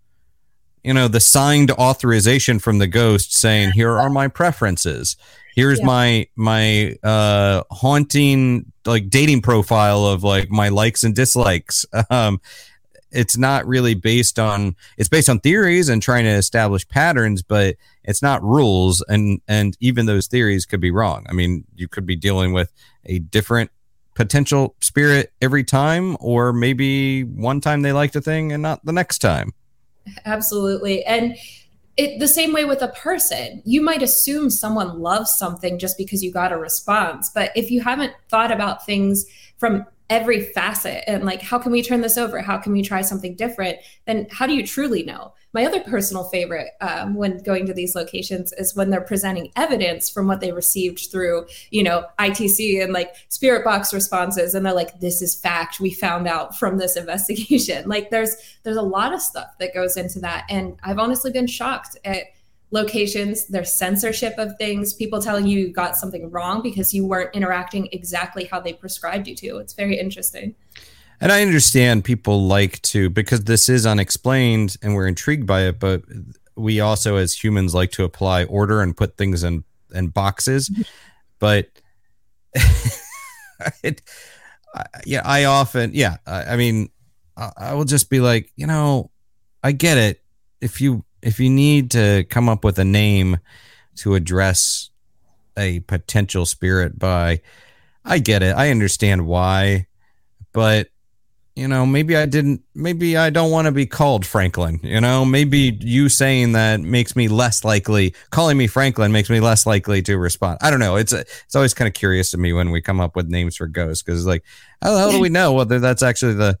[0.82, 5.18] you know the signed authorization from the ghost saying here are my preferences.
[5.54, 5.86] Here's yeah.
[5.86, 11.84] my my uh haunting like dating profile of like my likes and dislikes.
[12.10, 12.40] Um
[13.12, 17.76] it's not really based on it's based on theories and trying to establish patterns but
[18.04, 19.04] it's not rules.
[19.08, 21.26] And and even those theories could be wrong.
[21.28, 22.72] I mean you could be dealing with
[23.04, 23.70] a different
[24.14, 28.92] potential spirit every time or maybe one time they liked a thing and not the
[28.92, 29.52] next time.
[30.24, 31.04] Absolutely.
[31.04, 31.36] And
[31.96, 33.62] it, the same way with a person.
[33.64, 37.80] You might assume someone loves something just because you got a response but if you
[37.80, 39.26] haven't thought about things
[39.58, 42.40] from every facet and like how can we turn this over?
[42.40, 43.78] How can we try something different?
[44.06, 45.32] Then how do you truly know?
[45.52, 50.10] My other personal favorite um, when going to these locations is when they're presenting evidence
[50.10, 54.54] from what they received through you know itc and like spirit box responses.
[54.54, 55.80] And they're like this is fact.
[55.80, 57.88] We found out from this investigation.
[57.88, 60.44] Like there's there's a lot of stuff that goes into that.
[60.50, 62.24] And i've honestly been shocked at
[62.70, 67.34] locations, there's censorship of things, people telling you you got something wrong because you weren't
[67.34, 69.58] interacting exactly how they prescribed you to.
[69.58, 70.54] It's very interesting.
[71.20, 75.78] And I understand people like to, because this is unexplained and we're intrigued by it,
[75.78, 76.02] but
[76.56, 80.70] we also, as humans, like to apply order and put things in, in boxes.
[80.70, 80.82] Mm-hmm.
[81.38, 81.68] but
[83.82, 84.02] it,
[85.04, 86.90] yeah, I often, yeah, I, I mean,
[87.36, 89.10] I, I will just be like, you know,
[89.62, 90.22] I get it.
[90.60, 93.38] If you if you need to come up with a name
[93.96, 94.90] to address
[95.56, 97.40] a potential spirit by,
[98.04, 98.56] I get it.
[98.56, 99.86] I understand why,
[100.52, 100.88] but
[101.56, 104.80] you know, maybe I didn't, maybe I don't want to be called Franklin.
[104.82, 109.40] You know, maybe you saying that makes me less likely, calling me Franklin makes me
[109.40, 110.58] less likely to respond.
[110.62, 110.96] I don't know.
[110.96, 113.56] It's a, it's always kind of curious to me when we come up with names
[113.56, 114.42] for ghosts because, like,
[114.80, 116.58] how the hell do we know whether that's actually the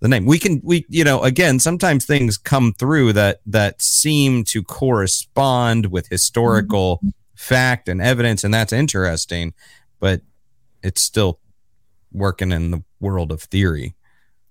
[0.00, 0.26] the name.
[0.26, 5.86] We can we you know again sometimes things come through that that seem to correspond
[5.86, 7.08] with historical mm-hmm.
[7.34, 9.54] fact and evidence, and that's interesting,
[9.98, 10.22] but
[10.82, 11.38] it's still
[12.12, 13.94] working in the world of theory.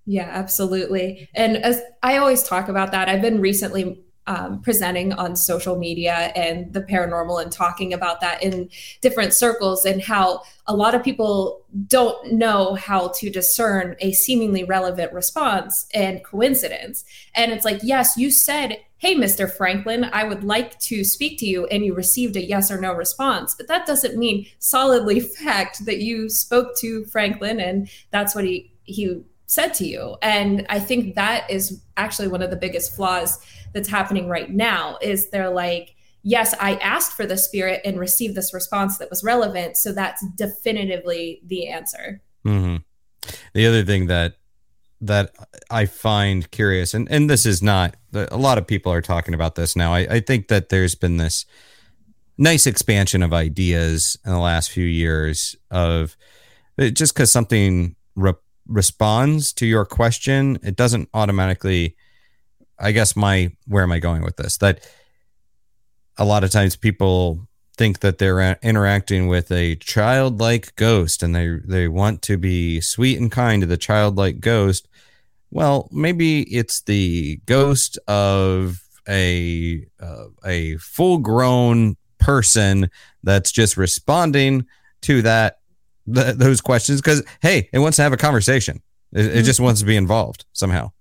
[0.06, 1.28] Yeah, absolutely.
[1.34, 6.32] And as I always talk about that, I've been recently um, presenting on social media
[6.36, 8.68] and the paranormal and talking about that in
[9.00, 14.64] different circles and how a lot of people don't know how to discern a seemingly
[14.64, 17.04] relevant response and coincidence.
[17.34, 19.50] And it's like, yes, you said, Hey, Mr.
[19.50, 22.92] Franklin, I would like to speak to you, and you received a yes or no
[22.92, 23.54] response.
[23.54, 28.70] But that doesn't mean solidly fact that you spoke to Franklin and that's what he
[28.84, 30.16] he said to you.
[30.22, 33.38] And I think that is actually one of the biggest flaws
[33.72, 38.34] that's happening right now is they're like, yes, I asked for the spirit and received
[38.34, 39.76] this response that was relevant.
[39.76, 42.20] So that's definitively the answer.
[42.44, 42.76] Mm-hmm.
[43.54, 44.34] The other thing that
[45.02, 45.34] that
[45.70, 49.54] I find curious, and and this is not a lot of people are talking about
[49.54, 49.94] this now.
[49.94, 51.46] I, I think that there's been this
[52.36, 56.16] nice expansion of ideas in the last few years of
[56.78, 58.32] just because something re-
[58.66, 61.96] responds to your question, it doesn't automatically.
[62.80, 64.56] I guess my where am I going with this?
[64.58, 64.86] That
[66.16, 71.58] a lot of times people think that they're interacting with a childlike ghost and they
[71.64, 74.88] they want to be sweet and kind to the childlike ghost.
[75.50, 82.90] Well, maybe it's the ghost of a uh, a full grown person
[83.22, 84.66] that's just responding
[85.02, 85.58] to that
[86.12, 88.82] th- those questions because hey, it wants to have a conversation.
[89.12, 89.38] It, mm-hmm.
[89.38, 90.92] it just wants to be involved somehow.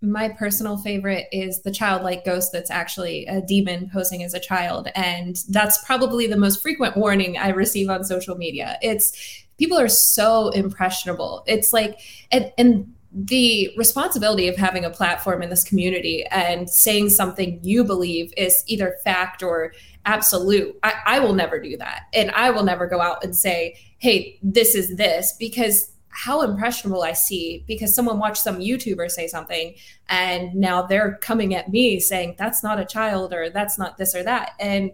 [0.00, 4.88] My personal favorite is the childlike ghost that's actually a demon posing as a child.
[4.94, 8.78] And that's probably the most frequent warning I receive on social media.
[8.80, 11.42] It's people are so impressionable.
[11.46, 17.08] It's like, and, and the responsibility of having a platform in this community and saying
[17.08, 19.72] something you believe is either fact or
[20.04, 20.78] absolute.
[20.82, 22.02] I, I, will never do that.
[22.12, 27.02] And I will never go out and say, hey, this is this, because how impressionable
[27.02, 29.76] I see because someone watched some YouTuber say something
[30.08, 34.16] and now they're coming at me saying that's not a child or that's not this
[34.16, 34.50] or that.
[34.58, 34.90] And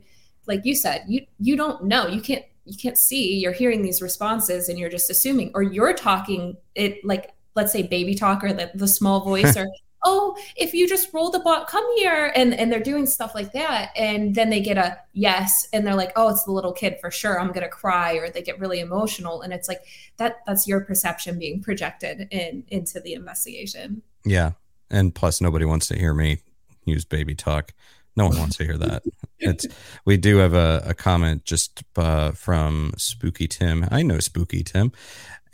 [0.47, 2.07] like you said, you you don't know.
[2.09, 3.39] You can't you can't see.
[3.39, 7.83] You're hearing these responses and you're just assuming, or you're talking it like let's say
[7.83, 9.67] baby talk or the, the small voice or
[10.05, 12.33] oh, if you just roll the ball, come here.
[12.37, 13.91] And, and they're doing stuff like that.
[13.97, 15.67] And then they get a yes.
[15.73, 17.41] And they're like, oh, it's the little kid for sure.
[17.41, 18.15] I'm going to cry.
[18.15, 19.43] Or they get really emotional.
[19.43, 19.81] And it's like
[20.19, 24.03] that, that's your perception being projected in, into the investigation.
[24.25, 24.53] Yeah.
[24.91, 26.39] And plus nobody wants to hear me
[26.85, 27.73] use baby talk.
[28.17, 29.03] No one wants to hear that.
[29.41, 29.67] It's
[30.07, 33.87] we do have a, a comment just uh, from Spooky Tim.
[33.91, 34.91] I know Spooky Tim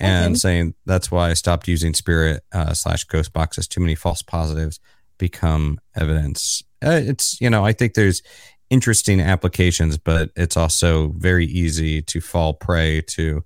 [0.01, 0.39] and okay.
[0.39, 3.69] saying that's why I stopped using spirit uh, slash ghost boxes.
[3.69, 4.81] Too many false positives
[5.19, 6.63] become evidence.
[6.85, 8.23] Uh, it's you know I think there's
[8.71, 13.45] interesting applications, but it's also very easy to fall prey to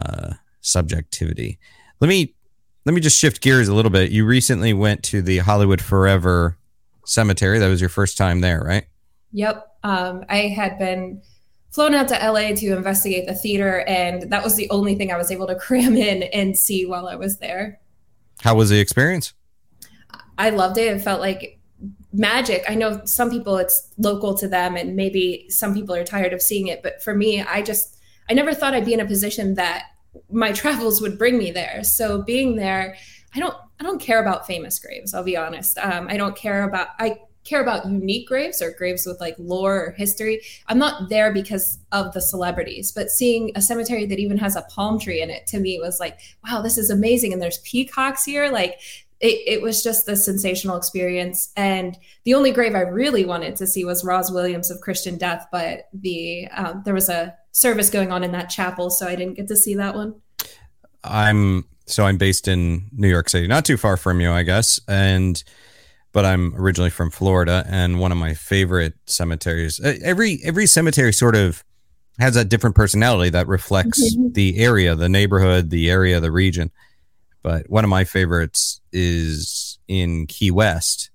[0.00, 1.58] uh, subjectivity.
[2.00, 2.34] Let me
[2.86, 4.10] let me just shift gears a little bit.
[4.10, 6.56] You recently went to the Hollywood Forever
[7.04, 7.58] Cemetery.
[7.58, 8.86] That was your first time there, right?
[9.32, 9.66] Yep.
[9.84, 11.22] Um, I had been
[11.72, 15.16] flown out to LA to investigate the theater, and that was the only thing I
[15.16, 17.80] was able to cram in and see while I was there.
[18.40, 19.34] How was the experience?
[20.38, 20.88] I loved it.
[20.88, 21.58] It felt like
[22.12, 22.64] magic.
[22.68, 26.42] I know some people it's local to them, and maybe some people are tired of
[26.42, 27.98] seeing it, but for me, I just
[28.30, 29.86] I never thought I'd be in a position that
[30.30, 31.82] my travels would bring me there.
[31.84, 32.96] So being there,
[33.34, 35.14] I don't I don't care about famous graves.
[35.14, 35.78] I'll be honest.
[35.78, 39.86] Um, I don't care about I care about unique graves or graves with like lore
[39.86, 40.40] or history.
[40.68, 44.62] I'm not there because of the celebrities, but seeing a cemetery that even has a
[44.62, 47.32] palm tree in it to me was like, wow, this is amazing.
[47.32, 48.50] And there's peacocks here.
[48.50, 48.78] Like
[49.22, 51.52] it, it was just a sensational experience.
[51.56, 55.46] And the only grave I really wanted to see was Rozz Williams of Christian Death,
[55.50, 59.34] but the um, there was a service going on in that chapel, so I didn't
[59.34, 60.16] get to see that one.
[61.04, 64.80] I'm so I'm based in New York City, not too far from you, I guess,
[64.88, 65.42] and
[66.12, 69.80] but I'm originally from Florida, and one of my favorite cemeteries.
[69.80, 71.64] Every every cemetery sort of
[72.18, 74.32] has a different personality that reflects mm-hmm.
[74.32, 76.70] the area, the neighborhood, the area, the region.
[77.42, 81.10] But one of my favorites is in Key West.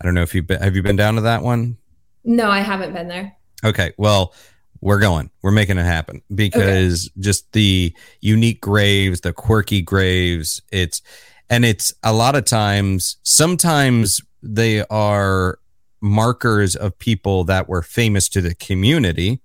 [0.00, 1.76] I don't know if you have have you been down to that one.
[2.24, 3.36] No, I haven't been there.
[3.64, 4.34] Okay, well,
[4.80, 5.30] we're going.
[5.42, 7.20] We're making it happen because okay.
[7.20, 10.60] just the unique graves, the quirky graves.
[10.72, 11.02] It's
[11.48, 13.16] and it's a lot of times.
[13.22, 15.58] Sometimes they are
[16.00, 19.40] markers of people that were famous to the community.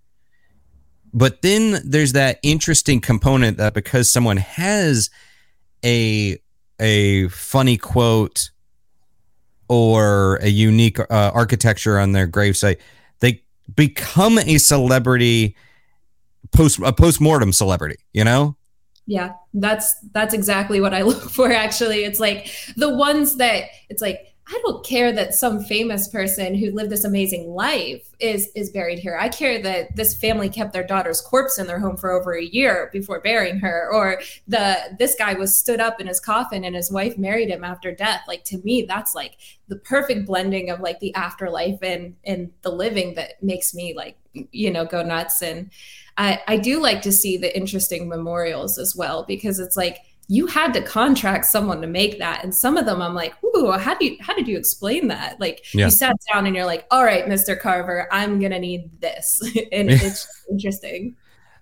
[1.14, 5.10] But then there's that interesting component that because someone has
[5.84, 6.38] a
[6.80, 8.50] a funny quote
[9.70, 12.78] or a unique uh, architecture on their gravesite,
[13.20, 13.42] they
[13.76, 15.56] become a celebrity
[16.52, 18.56] post a post-mortem celebrity, you know?
[19.08, 22.04] Yeah, that's that's exactly what I look for actually.
[22.04, 26.70] It's like the ones that it's like I don't care that some famous person who
[26.70, 29.18] lived this amazing life is is buried here.
[29.20, 32.44] I care that this family kept their daughter's corpse in their home for over a
[32.44, 36.76] year before burying her, or the this guy was stood up in his coffin and
[36.76, 38.22] his wife married him after death.
[38.28, 39.38] Like to me, that's like
[39.68, 44.16] the perfect blending of like the afterlife and and the living that makes me like
[44.52, 45.42] you know go nuts.
[45.42, 45.72] And
[46.18, 50.48] I I do like to see the interesting memorials as well because it's like you
[50.48, 52.44] had to contract someone to make that.
[52.44, 55.40] And some of them i'm like ooh how do you how did you explain that?
[55.40, 55.86] Like yeah.
[55.86, 59.42] you sat down and you're like all right mr carver i'm gonna need this.
[59.72, 61.16] And it's interesting.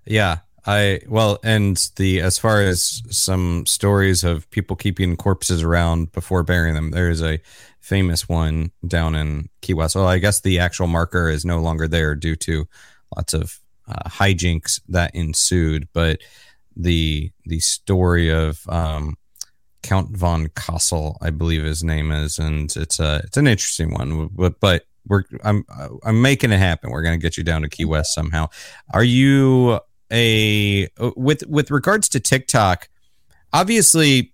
[0.05, 6.11] Yeah i well and the as far as some stories of people keeping corpses around
[6.13, 7.39] before burying them there is a
[7.81, 9.95] famous one down in key west.
[9.95, 12.65] Well i guess the actual marker is no longer there due to
[13.15, 16.21] lots of uh, hijinks that ensued but
[16.75, 19.15] the the story of um,
[19.83, 24.29] Count von Cosel, I believe his name is, and it's a it's an interesting one.
[24.33, 25.65] But but we're I'm
[26.03, 26.89] I'm making it happen.
[26.89, 28.47] We're gonna get you down to Key West somehow.
[28.93, 29.79] Are you
[30.11, 32.89] a with with regards to TikTok?
[33.51, 34.33] Obviously,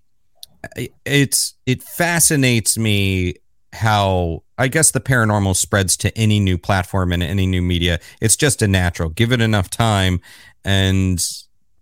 [1.04, 3.34] it's it fascinates me
[3.72, 7.98] how I guess the paranormal spreads to any new platform and any new media.
[8.20, 9.10] It's just a natural.
[9.10, 10.20] Give it enough time,
[10.64, 11.20] and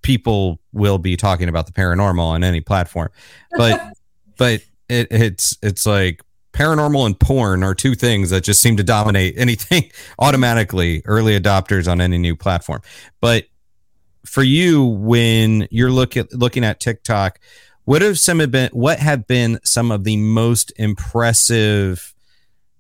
[0.09, 3.11] people will be talking about the paranormal on any platform.
[3.51, 3.93] But
[4.39, 6.23] but it, it's it's like
[6.55, 11.87] paranormal and porn are two things that just seem to dominate anything automatically early adopters
[11.87, 12.81] on any new platform.
[13.21, 13.45] But
[14.25, 17.39] for you when you're looking looking at TikTok,
[17.85, 22.15] what have some have been what have been some of the most impressive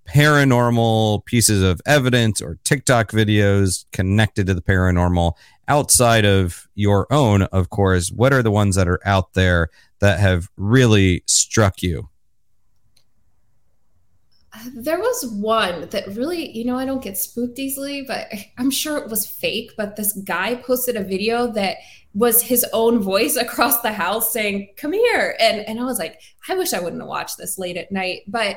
[0.08, 5.34] paranormal pieces of evidence or TikTok videos connected to the paranormal
[5.68, 9.68] outside of your own, of course, what are the ones that are out there
[10.00, 12.08] that have really struck you?
[14.74, 18.96] There was one that really, you know, I don't get spooked easily, but I'm sure
[18.96, 19.72] it was fake.
[19.76, 21.76] But this guy posted a video that
[22.14, 25.36] was his own voice across the house saying, Come here.
[25.38, 28.22] And, and I was like, I wish I wouldn't have watched this late at night.
[28.26, 28.56] But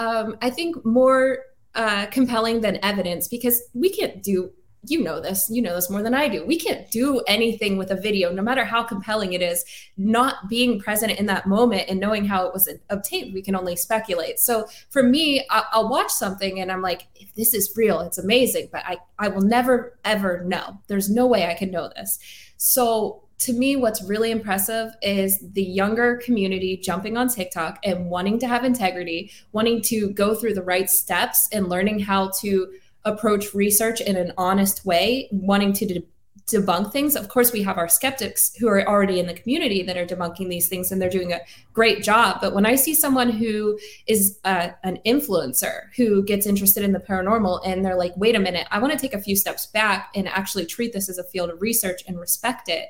[0.00, 1.40] um, I think more
[1.74, 4.50] uh, compelling than evidence because we can't do
[4.88, 6.42] you know this you know this more than i do.
[6.46, 9.62] We can't do anything with a video no matter how compelling it is
[9.98, 13.76] not being present in that moment and knowing how it was obtained we can only
[13.76, 14.38] speculate.
[14.38, 18.70] So for me i'll watch something and i'm like if this is real it's amazing
[18.72, 20.78] but i i will never ever know.
[20.86, 22.18] There's no way i can know this.
[22.56, 28.38] So to me what's really impressive is the younger community jumping on tiktok and wanting
[28.38, 32.68] to have integrity wanting to go through the right steps and learning how to
[33.04, 36.06] approach research in an honest way, wanting to de-
[36.46, 37.14] debunk things.
[37.16, 40.48] Of course, we have our skeptics who are already in the community that are debunking
[40.48, 41.40] these things and they're doing a
[41.72, 42.38] great job.
[42.40, 46.98] But when I see someone who is uh, an influencer who gets interested in the
[46.98, 50.10] paranormal and they're like, wait a minute, I want to take a few steps back
[50.14, 52.88] and actually treat this as a field of research and respect it,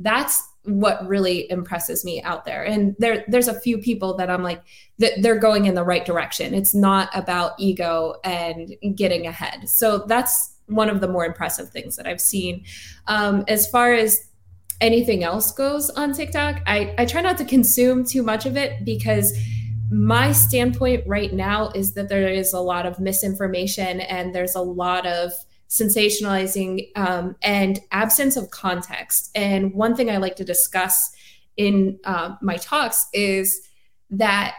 [0.00, 2.62] that's what really impresses me out there.
[2.64, 4.62] And there there's a few people that I'm like
[4.98, 6.54] that they're going in the right direction.
[6.54, 9.68] It's not about ego and getting ahead.
[9.68, 12.64] So that's one of the more impressive things that I've seen.
[13.06, 14.28] Um, as far as
[14.80, 18.84] anything else goes on TikTok, I, I try not to consume too much of it
[18.84, 19.36] because
[19.90, 24.60] my standpoint right now is that there is a lot of misinformation and there's a
[24.60, 25.32] lot of
[25.70, 29.30] sensationalizing, um, and absence of context.
[29.34, 31.12] And one thing I like to discuss
[31.56, 33.68] in uh, my talks is
[34.10, 34.56] that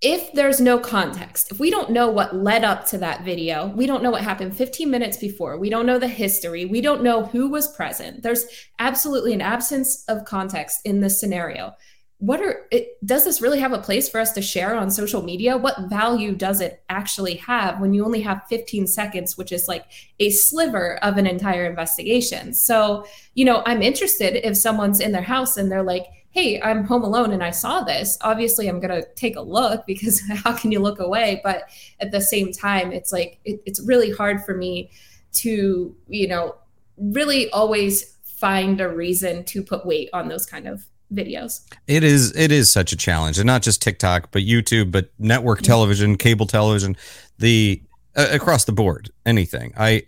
[0.00, 3.86] if there's no context, if we don't know what led up to that video, we
[3.86, 7.24] don't know what happened 15 minutes before, we don't know the history, we don't know
[7.24, 8.44] who was present, there's
[8.78, 11.72] absolutely an absence of context in this scenario
[12.18, 15.22] what are it does this really have a place for us to share on social
[15.22, 15.56] media?
[15.56, 19.84] What value does it actually have when you only have 15 seconds which is like
[20.20, 22.54] a sliver of an entire investigation?
[22.54, 23.04] So
[23.34, 27.02] you know i'm interested if someone's in their house and they're like hey i'm home
[27.02, 28.16] alone and i saw this.
[28.20, 31.40] Obviously i'm going to take a look because how can you look away?
[31.42, 31.64] But
[32.00, 34.90] at the same time it's like it, it's really hard for me
[35.34, 36.54] to you know
[36.96, 41.60] really always find a reason to put weight on those kind of videos.
[41.86, 45.62] It is it is such a challenge, and not just TikTok, but YouTube, but network
[45.62, 46.96] television, cable television,
[47.38, 47.82] the
[48.16, 49.72] uh, across the board, anything.
[49.76, 50.02] I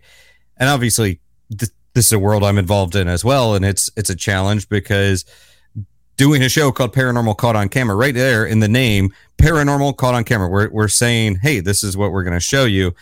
[0.57, 1.19] and obviously
[1.57, 4.69] th- this is a world I'm involved in as well, and it's it's a challenge
[4.69, 5.25] because
[6.15, 7.95] doing a show called Paranormal Caught on Camera.
[7.95, 10.49] Right there in the name, Paranormal Caught on Camera.
[10.49, 12.93] We're we're saying, hey, this is what we're going to show you,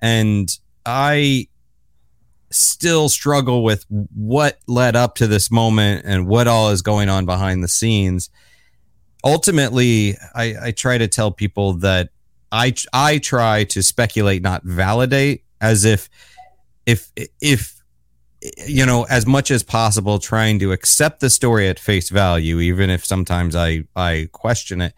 [0.00, 0.48] and
[0.84, 1.48] I
[2.54, 7.26] still struggle with what led up to this moment and what all is going on
[7.26, 8.30] behind the scenes.
[9.24, 12.10] Ultimately, I, I try to tell people that
[12.50, 16.10] I I try to speculate, not validate, as if
[16.86, 17.82] if if
[18.66, 22.90] you know as much as possible trying to accept the story at face value even
[22.90, 24.94] if sometimes i i question it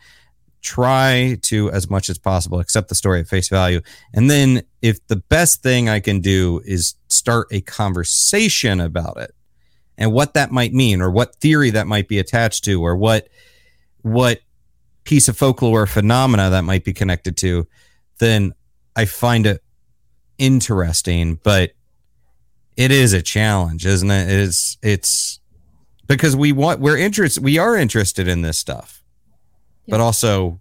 [0.65, 3.81] try to as much as possible accept the story at face value
[4.15, 9.35] and then if the best thing i can do is start a conversation about it
[9.99, 13.29] and what that might mean or what theory that might be attached to or what
[14.03, 14.41] what
[15.05, 17.67] piece of folklore or phenomena that might be connected to
[18.19, 18.53] then
[18.97, 19.63] i find it
[20.39, 21.73] interesting but
[22.77, 24.31] it is a challenge, isn't it?
[24.31, 25.41] It's it's
[26.07, 29.03] because we want we're interested we are interested in this stuff.
[29.87, 29.93] Yeah.
[29.93, 30.61] But also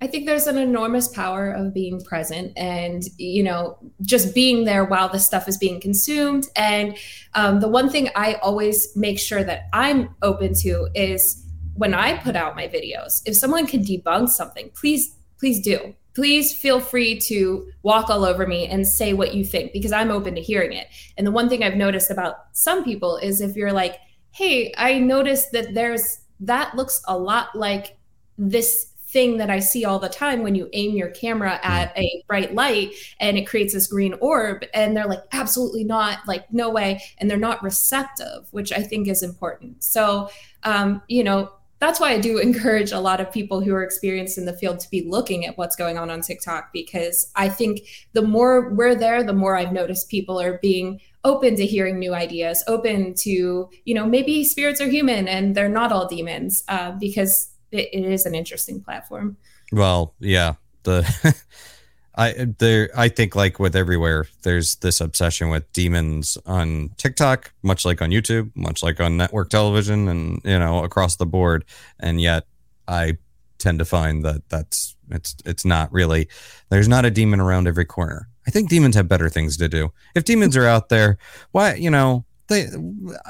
[0.00, 4.84] I think there's an enormous power of being present and, you know, just being there
[4.84, 6.46] while the stuff is being consumed.
[6.54, 6.96] And
[7.34, 11.44] um, the one thing I always make sure that I'm open to is
[11.74, 16.52] when I put out my videos, if someone can debunk something, please, please do please
[16.52, 20.34] feel free to walk all over me and say what you think because I'm open
[20.34, 20.88] to hearing it.
[21.16, 24.00] And the one thing I've noticed about some people is if you're like,
[24.32, 27.97] hey, I noticed that there's that looks a lot like
[28.38, 32.22] this thing that I see all the time when you aim your camera at a
[32.28, 34.64] bright light and it creates this green orb.
[34.74, 37.02] And they're like, absolutely not, like, no way.
[37.18, 39.82] And they're not receptive, which I think is important.
[39.82, 40.28] So,
[40.64, 44.36] um, you know, that's why I do encourage a lot of people who are experienced
[44.36, 47.80] in the field to be looking at what's going on on TikTok because I think
[48.12, 52.14] the more we're there, the more I've noticed people are being open to hearing new
[52.14, 56.92] ideas, open to, you know, maybe spirits are human and they're not all demons uh,
[56.92, 59.36] because it, it is an interesting platform.
[59.72, 60.54] Well, yeah.
[60.84, 61.34] The
[62.18, 67.84] I there I think like with everywhere, there's this obsession with demons on TikTok, much
[67.84, 71.64] like on YouTube, much like on network television, and you know across the board.
[72.00, 72.44] And yet,
[72.88, 73.18] I
[73.58, 76.28] tend to find that that's it's it's not really.
[76.70, 78.28] There's not a demon around every corner.
[78.46, 79.92] I think demons have better things to do.
[80.14, 81.18] If demons are out there,
[81.52, 82.66] why you know they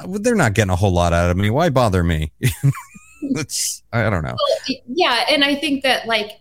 [0.07, 1.51] they're not getting a whole lot out of me.
[1.51, 2.33] Why bother me?
[3.41, 4.37] it's I don't know.
[4.87, 6.41] Yeah, and I think that like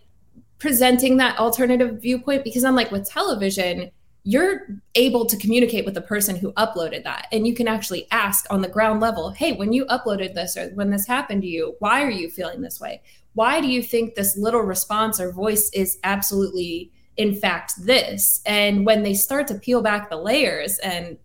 [0.58, 3.90] presenting that alternative viewpoint because I'm like with television,
[4.24, 8.44] you're able to communicate with the person who uploaded that and you can actually ask
[8.50, 11.74] on the ground level hey when you uploaded this or when this happened to you
[11.78, 13.00] why are you feeling this way
[13.32, 18.84] why do you think this little response or voice is absolutely in fact this and
[18.84, 21.16] when they start to peel back the layers and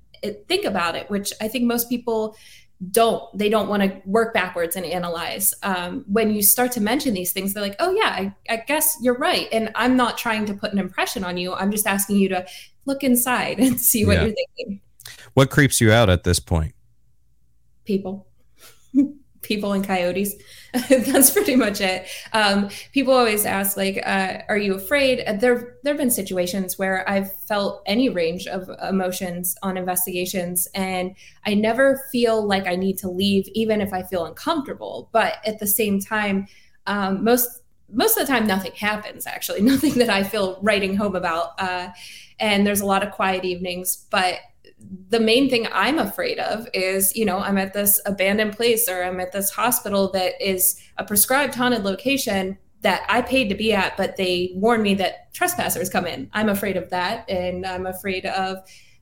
[0.48, 2.38] think about it which i think most people
[2.92, 5.54] don't they don't want to work backwards and analyze.
[5.64, 8.98] Um, when you start to mention these things they're like oh yeah I, I, guess
[9.02, 12.18] you're right and i'm not trying to put an impression on you i'm just asking
[12.18, 12.46] you to
[12.86, 14.26] look inside and see what yeah.
[14.26, 14.82] you're thinking.
[15.34, 16.74] What creeps you out at this point?
[17.86, 18.28] People
[19.44, 20.36] people and coyotes.
[20.90, 22.08] That's pretty much it.
[22.32, 26.80] Um, people always ask, like, uh, "Are you afraid?" Uh, there, there have been situations
[26.80, 31.16] where I've felt any range of emotions on investigations, and
[31.46, 35.10] I never feel like I need to leave, even if I feel uncomfortable.
[35.12, 36.48] But at the same time,
[36.88, 37.60] um, most
[37.92, 39.28] most of the time, nothing happens.
[39.28, 41.52] Actually, nothing that I feel writing home about.
[41.60, 41.90] Uh,
[42.40, 44.40] and there's a lot of quiet evenings, but
[45.10, 49.04] the main thing I'm afraid of is, you know, I'm at this abandoned place or
[49.04, 53.74] I'm at this hospital that is a prescribed haunted location that I paid to be
[53.74, 56.30] at, but they warn me that trespassers come in.
[56.34, 57.30] I'm afraid of that.
[57.30, 58.58] And I'm afraid of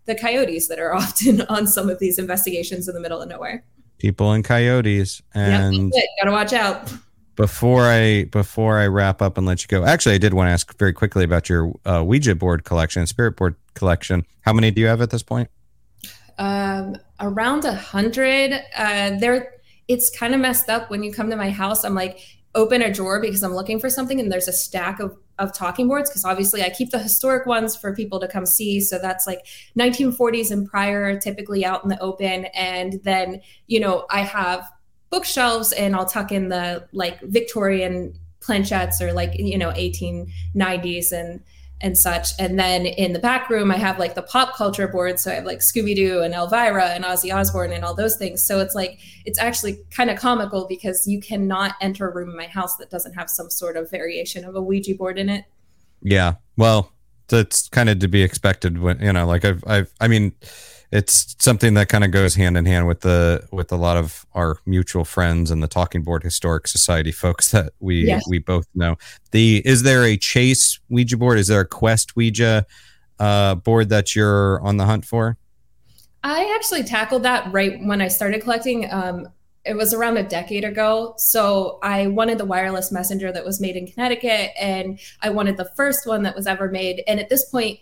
[0.06, 3.64] the coyotes that are often on some of these investigations in the middle of nowhere.
[3.98, 5.22] People and coyotes.
[5.34, 6.94] And yep, gotta watch out.
[7.36, 10.52] Before I before I wrap up and let you go, actually, I did want to
[10.52, 14.26] ask very quickly about your uh, Ouija board collection, spirit board collection.
[14.42, 15.50] How many do you have at this point?
[16.42, 18.52] Um, around a hundred.
[18.76, 19.54] Uh, there,
[19.88, 21.86] it's kind of messed up when you come to my house.
[21.86, 22.20] I'm like,
[22.56, 25.88] open a drawer because I'm looking for something, and there's a stack of of talking
[25.88, 28.80] boards because obviously I keep the historic ones for people to come see.
[28.80, 29.46] So that's like
[29.78, 32.46] 1940s and prior, typically out in the open.
[32.54, 34.72] And then, you know, I have
[35.10, 41.42] bookshelves and I'll tuck in the like Victorian planchettes or like, you know, 1890s and
[41.82, 42.30] and such.
[42.40, 45.20] And then in the back room, I have like the pop culture board.
[45.20, 48.44] So I have like Scooby Doo and Elvira and Ozzy Osbourne and all those things.
[48.44, 52.38] So it's like, it's actually kind of comical because you cannot enter a room in
[52.38, 55.46] my house that doesn't have some sort of variation of a Ouija board in it.
[56.02, 56.36] Yeah.
[56.58, 56.92] Well,
[57.28, 60.34] that's kind of to be expected when, you know, like I've, I've, I mean,
[60.92, 64.26] it's something that kind of goes hand in hand with the with a lot of
[64.34, 68.24] our mutual friends and the Talking Board Historic Society folks that we yes.
[68.28, 68.98] we both know.
[69.32, 71.40] The is there a Chase Ouija board?
[71.40, 72.66] Is there a Quest Ouija
[73.20, 75.38] uh, board that you're on the hunt for?
[76.24, 78.92] I actually tackled that right when I started collecting.
[78.92, 79.30] Um,
[79.64, 81.14] it was around a decade ago.
[81.18, 85.70] So I wanted the wireless messenger that was made in Connecticut, and I wanted the
[85.76, 87.04] first one that was ever made.
[87.08, 87.80] And at this point,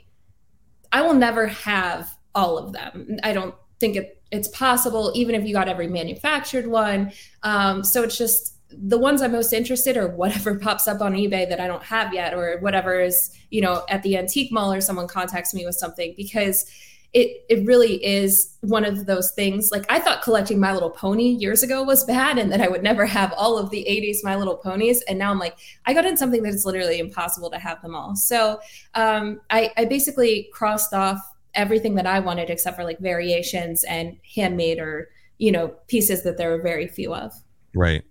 [0.91, 3.17] I will never have all of them.
[3.23, 7.11] I don't think it, it's possible, even if you got every manufactured one.
[7.43, 11.47] Um, so it's just the ones I'm most interested or whatever pops up on eBay
[11.49, 14.81] that I don't have yet, or whatever is, you know, at the antique mall or
[14.81, 16.69] someone contacts me with something because
[17.11, 19.71] it it really is one of those things.
[19.71, 22.83] Like I thought collecting My Little Pony years ago was bad and that I would
[22.83, 25.01] never have all of the 80s My Little Ponies.
[25.07, 25.57] And now I'm like,
[25.87, 28.15] I got in something that it's literally impossible to have them all.
[28.15, 28.59] So
[28.93, 31.19] um, I, I basically crossed off
[31.55, 36.37] everything that I wanted except for like variations and handmade or, you know, pieces that
[36.37, 37.31] there are very few of.
[37.73, 38.03] Right.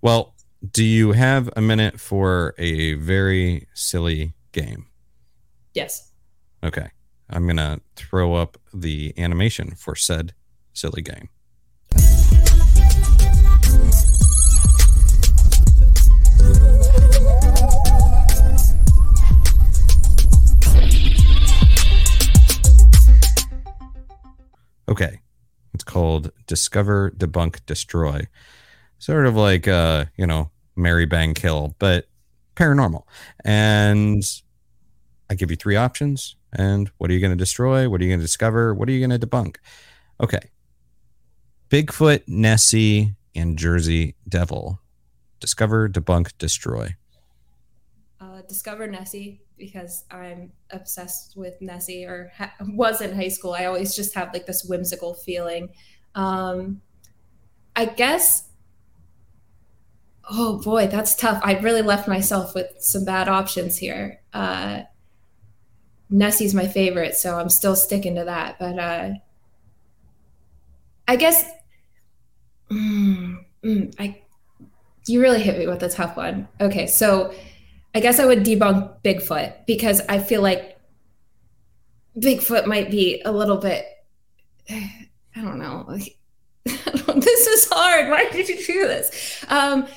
[0.00, 0.34] Well,
[0.72, 4.86] do you have a minute for a very silly game?
[5.74, 6.10] Yes.
[6.62, 6.90] Okay.
[7.30, 10.34] I'm going to throw up the animation for said
[10.72, 11.28] silly game.
[24.88, 25.20] Okay.
[25.74, 28.26] It's called Discover, Debunk, Destroy.
[28.98, 32.06] Sort of like, uh, you know, Mary Bang Kill, but
[32.56, 33.02] paranormal.
[33.44, 34.22] And
[35.30, 36.36] I give you three options.
[36.52, 37.88] And what are you going to destroy?
[37.88, 38.74] What are you going to discover?
[38.74, 39.56] What are you going to debunk?
[40.20, 40.40] Okay.
[41.68, 44.80] Bigfoot, Nessie, and Jersey Devil.
[45.40, 46.96] Discover, debunk, destroy.
[48.20, 53.52] Uh, discover Nessie because I'm obsessed with Nessie or ha- was in high school.
[53.52, 55.70] I always just have like this whimsical feeling.
[56.14, 56.80] Um,
[57.76, 58.44] I guess.
[60.30, 61.40] Oh boy, that's tough.
[61.42, 64.20] I really left myself with some bad options here.
[64.32, 64.82] Uh,
[66.10, 68.58] Nessie's my favorite, so I'm still sticking to that.
[68.58, 69.10] But uh,
[71.06, 71.50] I guess
[72.70, 74.22] mm, mm, I
[75.06, 76.48] you really hit me with a tough one.
[76.60, 77.32] Okay, so
[77.98, 80.78] I guess I would debunk Bigfoot because I feel like
[82.16, 83.86] Bigfoot might be a little bit
[84.70, 85.00] I
[85.34, 85.84] don't know.
[87.20, 88.10] This is hard.
[88.10, 89.44] Why did you do this?
[89.48, 89.88] Um,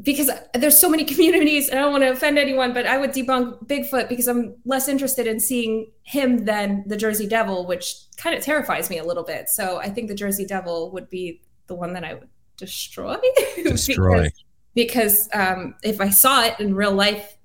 [0.00, 3.10] because there's so many communities and I don't want to offend anyone, but I would
[3.10, 8.34] debunk Bigfoot because I'm less interested in seeing him than the Jersey Devil, which kind
[8.34, 9.50] of terrifies me a little bit.
[9.50, 13.18] So I think the Jersey Devil would be the one that I would destroy.
[13.62, 14.30] Destroy.
[14.74, 17.36] Because, um, if I saw it in real life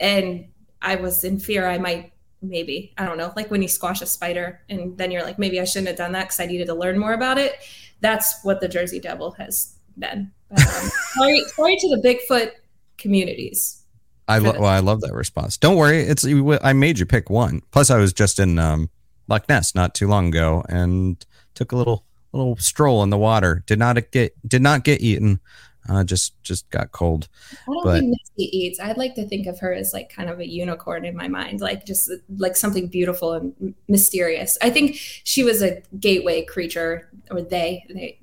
[0.00, 0.46] and
[0.80, 2.12] I was in fear, I might
[2.42, 5.60] maybe I don't know, like when you squash a spider and then you're like, maybe
[5.60, 7.54] I shouldn't have done that because I needed to learn more about it.
[8.00, 10.30] That's what the Jersey Devil has been.
[10.50, 12.50] But, um, sorry, sorry to the Bigfoot
[12.98, 13.82] communities.
[14.28, 15.56] I lo- well, I love that response.
[15.56, 16.24] Don't worry, it's
[16.62, 17.62] I made you pick one.
[17.70, 18.90] Plus, I was just in um,
[19.28, 21.24] Loch Ness not too long ago and
[21.54, 23.62] took a little little stroll in the water.
[23.66, 25.40] Did not get did not get eaten.
[25.88, 27.28] Uh, just just got cold.
[27.52, 28.78] I don't but, think Misty eats.
[28.78, 31.60] I'd like to think of her as like kind of a unicorn in my mind,
[31.60, 34.56] like just like something beautiful and mysterious.
[34.62, 38.18] I think she was a gateway creature, or they they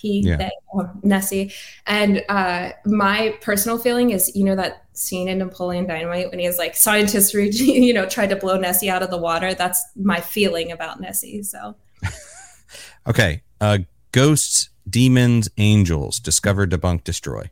[0.00, 0.36] he, yeah.
[0.36, 1.52] they, oh, Nessie.
[1.86, 6.46] And uh, my personal feeling is, you know, that scene in Napoleon Dynamite when he
[6.46, 9.52] is like, scientists, you know, tried to blow Nessie out of the water.
[9.54, 11.42] That's my feeling about Nessie.
[11.42, 11.76] So,
[13.06, 13.42] okay.
[13.60, 13.78] Uh,
[14.12, 17.50] ghosts, demons, angels, discover, debunk, destroy.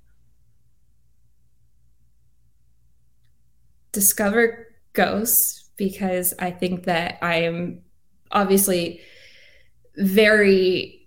[3.93, 7.83] Discover ghosts because I think that I am
[8.31, 9.01] obviously
[9.97, 10.99] very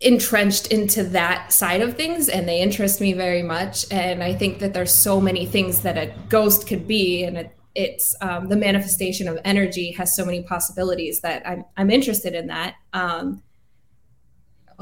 [0.00, 4.58] entrenched into that side of things and they interest me very much and i think
[4.58, 8.56] that there's so many things that a ghost could be and it, it's um, the
[8.56, 13.42] manifestation of energy has so many possibilities that i'm, I'm interested in that um,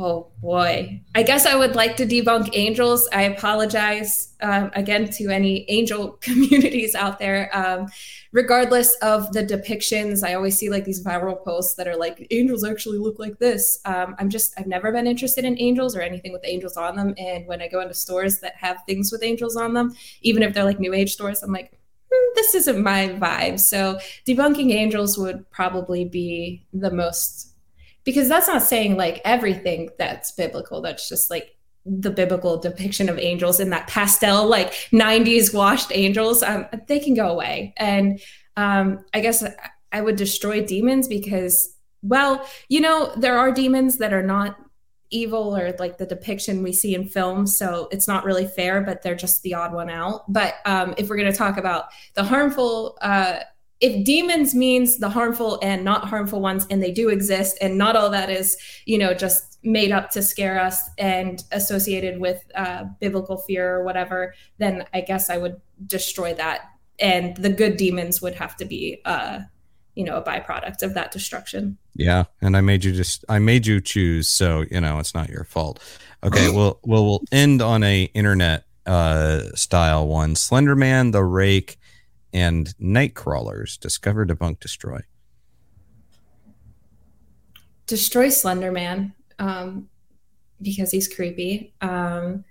[0.00, 1.02] Oh boy.
[1.16, 3.08] I guess I would like to debunk angels.
[3.12, 7.50] I apologize um, again to any angel communities out there.
[7.52, 7.88] Um,
[8.30, 12.62] regardless of the depictions, I always see like these viral posts that are like, angels
[12.62, 13.80] actually look like this.
[13.86, 17.12] Um, I'm just, I've never been interested in angels or anything with angels on them.
[17.18, 20.54] And when I go into stores that have things with angels on them, even if
[20.54, 21.76] they're like new age stores, I'm like,
[22.12, 23.58] hmm, this isn't my vibe.
[23.58, 27.48] So debunking angels would probably be the most
[28.08, 33.18] because that's not saying like everything that's biblical that's just like the biblical depiction of
[33.18, 38.20] angels in that pastel like 90s washed angels um, they can go away and
[38.56, 39.42] um, i guess
[39.92, 44.56] I would destroy demons because, well, you know, there are demons that are not
[45.10, 47.56] evil or like the depiction we see in films.
[47.56, 50.30] So it's not really fair, but they're just the odd one out.
[50.30, 53.40] But um, if we're going to talk about the harmful, uh,
[53.80, 57.96] if demons means the harmful and not harmful ones, and they do exist, and not
[57.96, 58.56] all that is,
[58.86, 63.84] you know, just made up to scare us and associated with uh, biblical fear or
[63.84, 66.62] whatever, then I guess I would destroy that.
[66.98, 69.40] And the good demons would have to be, uh,
[69.94, 71.78] you know, a byproduct of that destruction.
[71.94, 75.28] Yeah, and I made you just I made you choose, so you know it's not
[75.28, 75.80] your fault.
[76.24, 81.78] Okay, well, well, we'll end on a internet uh, style one: Slenderman, the Rake,
[82.32, 83.78] and Nightcrawlers.
[83.78, 85.00] Discover, debunk, destroy.
[87.86, 89.88] Destroy Slenderman um,
[90.60, 91.72] because he's creepy.
[91.80, 92.44] Um,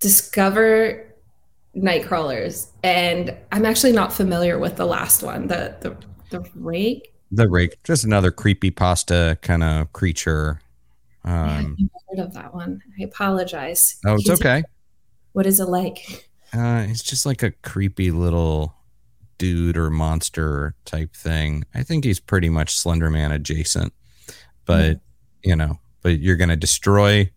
[0.00, 1.14] discover
[1.76, 5.46] Nightcrawlers, and I'm actually not familiar with the last one.
[5.46, 5.96] The the
[6.30, 7.14] the rake.
[7.32, 10.60] The rake, just another creepy pasta kind of creature.
[11.24, 12.82] Um, I heard of that one.
[12.98, 13.98] I apologize.
[14.04, 14.64] Oh, it's okay.
[15.32, 16.29] What is it like?
[16.52, 18.74] Uh, it's just like a creepy little
[19.38, 21.64] dude or monster type thing.
[21.74, 23.92] I think he's pretty much Slenderman adjacent,
[24.66, 25.50] but mm-hmm.
[25.50, 27.30] you know, but you're gonna destroy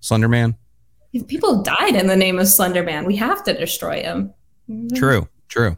[0.00, 0.56] Slenderman.
[1.26, 3.06] People died in the name of Slenderman.
[3.06, 4.32] We have to destroy him.
[4.94, 5.28] True.
[5.48, 5.76] True.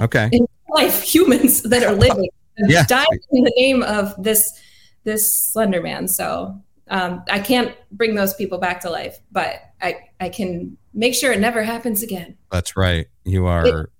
[0.00, 0.28] Okay.
[0.30, 2.28] In life, humans that are living
[2.68, 2.84] yeah.
[2.86, 4.60] died in the name of this
[5.04, 6.08] this Slenderman.
[6.08, 11.14] So um, I can't bring those people back to life, but I I can make
[11.14, 12.36] sure it never happens again.
[12.50, 13.06] That's right.
[13.24, 13.66] You are.
[13.66, 13.90] It,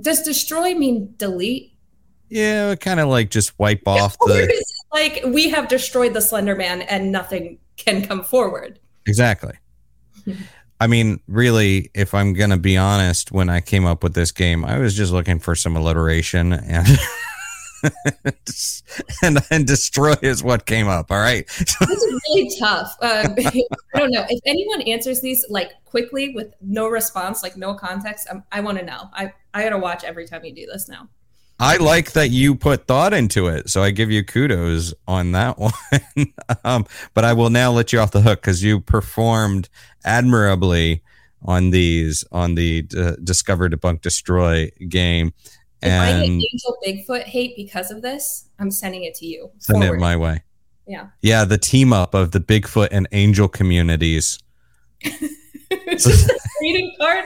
[0.00, 1.72] does destroy mean delete?
[2.28, 4.64] Yeah, kind of like just wipe off the.
[4.92, 8.80] Like we have destroyed the Slender Man and nothing can come forward.
[9.06, 9.54] Exactly.
[10.80, 14.30] I mean, really, if I'm going to be honest, when I came up with this
[14.30, 16.86] game, I was just looking for some alliteration and.
[19.22, 21.10] and and destroy is what came up.
[21.10, 21.46] All right.
[21.58, 22.96] this is really tough.
[23.00, 27.74] Um, I don't know if anyone answers these like quickly with no response, like no
[27.74, 28.28] context.
[28.30, 29.10] Um, I want to know.
[29.12, 31.08] I I gotta watch every time you do this now.
[31.58, 35.58] I like that you put thought into it, so I give you kudos on that
[35.58, 35.72] one.
[36.64, 36.84] um,
[37.14, 39.70] but I will now let you off the hook because you performed
[40.04, 41.02] admirably
[41.42, 45.32] on these on the uh, Discover, Debunk, Destroy game.
[45.86, 49.50] If and I get Angel Bigfoot hate because of this, I'm sending it to you.
[49.58, 49.96] Send Forward.
[49.96, 50.42] it my way.
[50.86, 51.08] Yeah.
[51.22, 54.38] Yeah, the team up of the Bigfoot and Angel communities.
[56.58, 57.24] greeting card.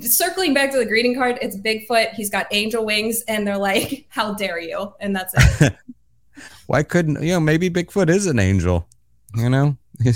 [0.00, 2.12] Circling back to the greeting card, it's Bigfoot.
[2.14, 5.76] He's got angel wings, and they're like, "How dare you?" And that's it.
[6.66, 7.40] Why couldn't you know?
[7.40, 8.88] Maybe Bigfoot is an angel.
[9.34, 9.76] You know,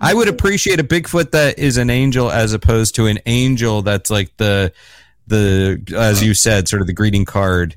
[0.00, 4.10] I would appreciate a Bigfoot that is an angel as opposed to an angel that's
[4.10, 4.72] like the
[5.26, 7.76] the as you said, sort of the greeting card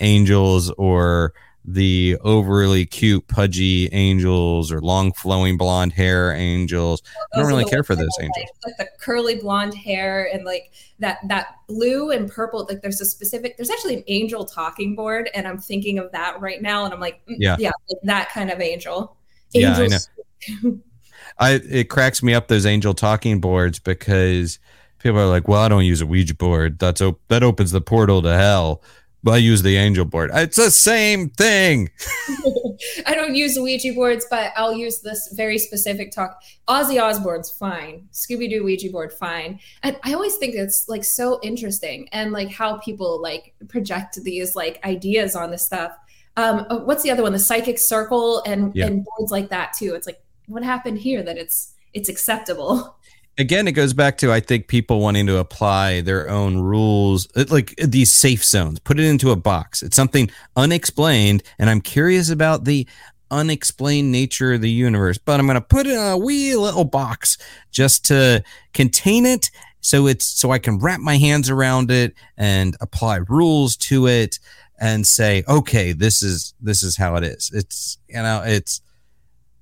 [0.00, 1.32] angels or
[1.68, 7.02] the overly cute, pudgy angels or long flowing blonde hair angels.
[7.34, 8.46] I don't really care for those angels.
[8.64, 10.70] Like, like, the curly blonde hair and like
[11.00, 12.66] that that blue and purple.
[12.68, 13.56] Like there's a specific.
[13.56, 17.00] There's actually an angel talking board, and I'm thinking of that right now, and I'm
[17.00, 19.16] like, mm, yeah, yeah, like that kind of angel.
[19.54, 20.08] Angels.
[20.48, 20.80] Yeah, I know.
[21.38, 24.58] I it cracks me up those angel talking boards because
[24.98, 26.78] people are like, well, I don't use a Ouija board.
[26.78, 28.82] That's op- that opens the portal to hell.
[29.22, 30.30] But I use the angel board.
[30.32, 31.90] It's the same thing.
[33.06, 36.40] I don't use Ouija boards, but I'll use this very specific talk.
[36.68, 38.06] Ozzy Osbourne's fine.
[38.12, 39.58] Scooby Doo Ouija board, fine.
[39.82, 44.54] And I always think it's like so interesting and like how people like project these
[44.54, 45.96] like ideas on this stuff.
[46.36, 47.32] Um, uh, what's the other one?
[47.32, 48.86] The psychic circle and yeah.
[48.86, 49.94] and boards like that too.
[49.94, 52.95] It's like what happened here that it's it's acceptable.
[53.38, 57.44] again, it goes back to I think people wanting to apply their own rules, uh,
[57.50, 59.82] like uh, these safe zones, put it into a box.
[59.82, 62.86] It's something unexplained, and I'm curious about the
[63.30, 66.84] unexplained nature of the universe, but I'm going to put it in a wee little
[66.84, 67.38] box
[67.72, 72.76] just to contain it so it's so I can wrap my hands around it and
[72.80, 74.38] apply rules to it
[74.80, 77.50] and say, okay, this is this is how it is.
[77.54, 78.80] It's you know, it's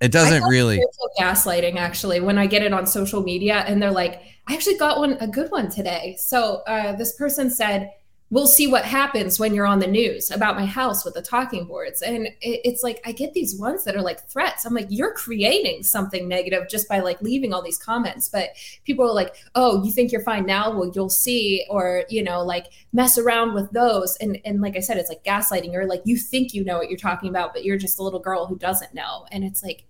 [0.00, 0.82] it doesn't really
[1.18, 4.98] gaslighting actually when I get it on social media and they're like, I actually got
[4.98, 6.16] one a good one today.
[6.18, 7.90] So uh, this person said,
[8.34, 11.66] we'll see what happens when you're on the news about my house with the talking
[11.66, 12.02] boards.
[12.02, 14.64] And it's like, I get these ones that are like threats.
[14.64, 18.28] I'm like, you're creating something negative just by like leaving all these comments.
[18.28, 18.48] But
[18.84, 20.76] people are like, oh, you think you're fine now?
[20.76, 21.64] Well, you'll see.
[21.70, 24.16] Or, you know, like mess around with those.
[24.16, 26.90] And, and like I said, it's like gaslighting or like you think you know what
[26.90, 29.26] you're talking about, but you're just a little girl who doesn't know.
[29.30, 29.84] And it's like,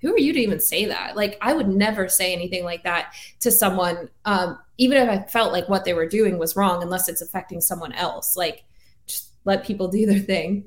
[0.00, 1.16] who are you to even say that?
[1.16, 5.52] Like, I would never say anything like that to someone, um, even if I felt
[5.52, 8.36] like what they were doing was wrong, unless it's affecting someone else.
[8.36, 8.64] Like,
[9.06, 10.66] just let people do their thing.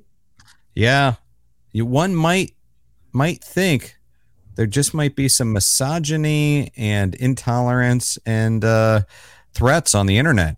[0.75, 1.15] Yeah,
[1.71, 2.53] you, one might
[3.13, 3.97] might think
[4.55, 9.01] there just might be some misogyny and intolerance and uh,
[9.53, 10.57] threats on the internet.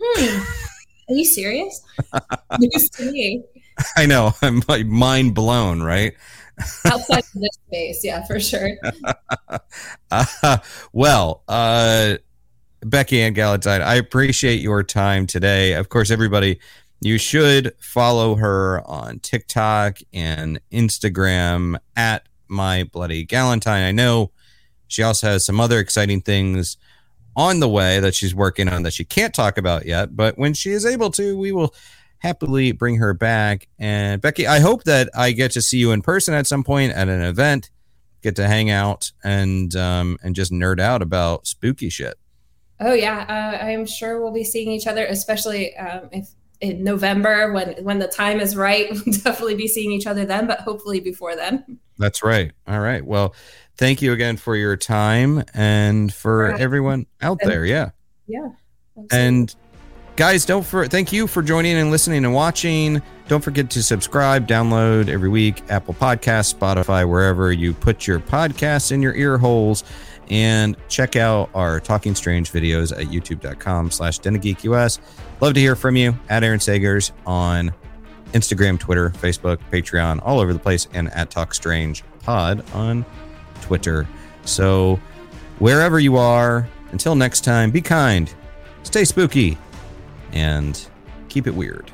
[0.00, 0.42] Hmm.
[1.08, 1.80] Are you serious?
[2.58, 3.44] News to me.
[3.96, 4.32] I know.
[4.42, 6.14] I'm like mind blown, right?
[6.86, 8.70] Outside of this space yeah for sure.
[10.10, 10.58] Uh,
[10.92, 12.16] well uh
[12.84, 15.74] Beckie-Ann Galentine i appreciate your time today.
[15.74, 16.58] Of course everybody
[17.00, 23.86] you should follow her on tiktok and instagram at my bloody galentine.
[23.86, 24.30] I know
[24.88, 26.76] she also has some other exciting things
[27.34, 30.52] on the way that she's working on that she can't talk about yet but when
[30.52, 31.74] she is able to we will
[32.22, 33.68] happily bring her back.
[33.78, 36.92] And Beckie, I hope that I get to see you in person at some point
[36.92, 37.70] at an event,
[38.22, 42.14] get to hang out and um, and just nerd out about spooky shit.
[42.80, 46.28] Oh yeah, uh, I'm sure we'll be seeing each other, especially um, if
[46.60, 48.88] in November when when the time is right.
[49.06, 51.78] We'll definitely be seeing each other then, but hopefully before then.
[51.98, 52.52] That's right.
[52.68, 53.04] All right.
[53.04, 53.34] Well,
[53.76, 56.60] thank you again for your time and for right.
[56.60, 57.64] everyone out there.
[57.64, 57.90] Yeah.
[58.28, 58.50] Yeah.
[58.96, 59.18] Absolutely.
[59.18, 59.54] And
[60.16, 63.00] guys don't for thank you for joining and listening and watching.
[63.28, 68.92] Don't forget to subscribe download every week apple podcast spotify wherever you put your podcasts
[68.92, 69.84] in your ear holes.
[70.30, 74.98] And check out our talking strange videos at youtube.com slash us
[75.40, 76.14] love to hear from you.
[76.28, 77.72] At aaron sagers on
[78.32, 83.04] instagram twitter facebook patreon all over the place and at talk strange pod on
[83.62, 84.06] twitter.
[84.44, 85.00] So
[85.58, 88.32] wherever you are until next time be kind
[88.82, 89.56] stay spooky
[90.32, 90.86] and
[91.28, 91.90] keep it weird.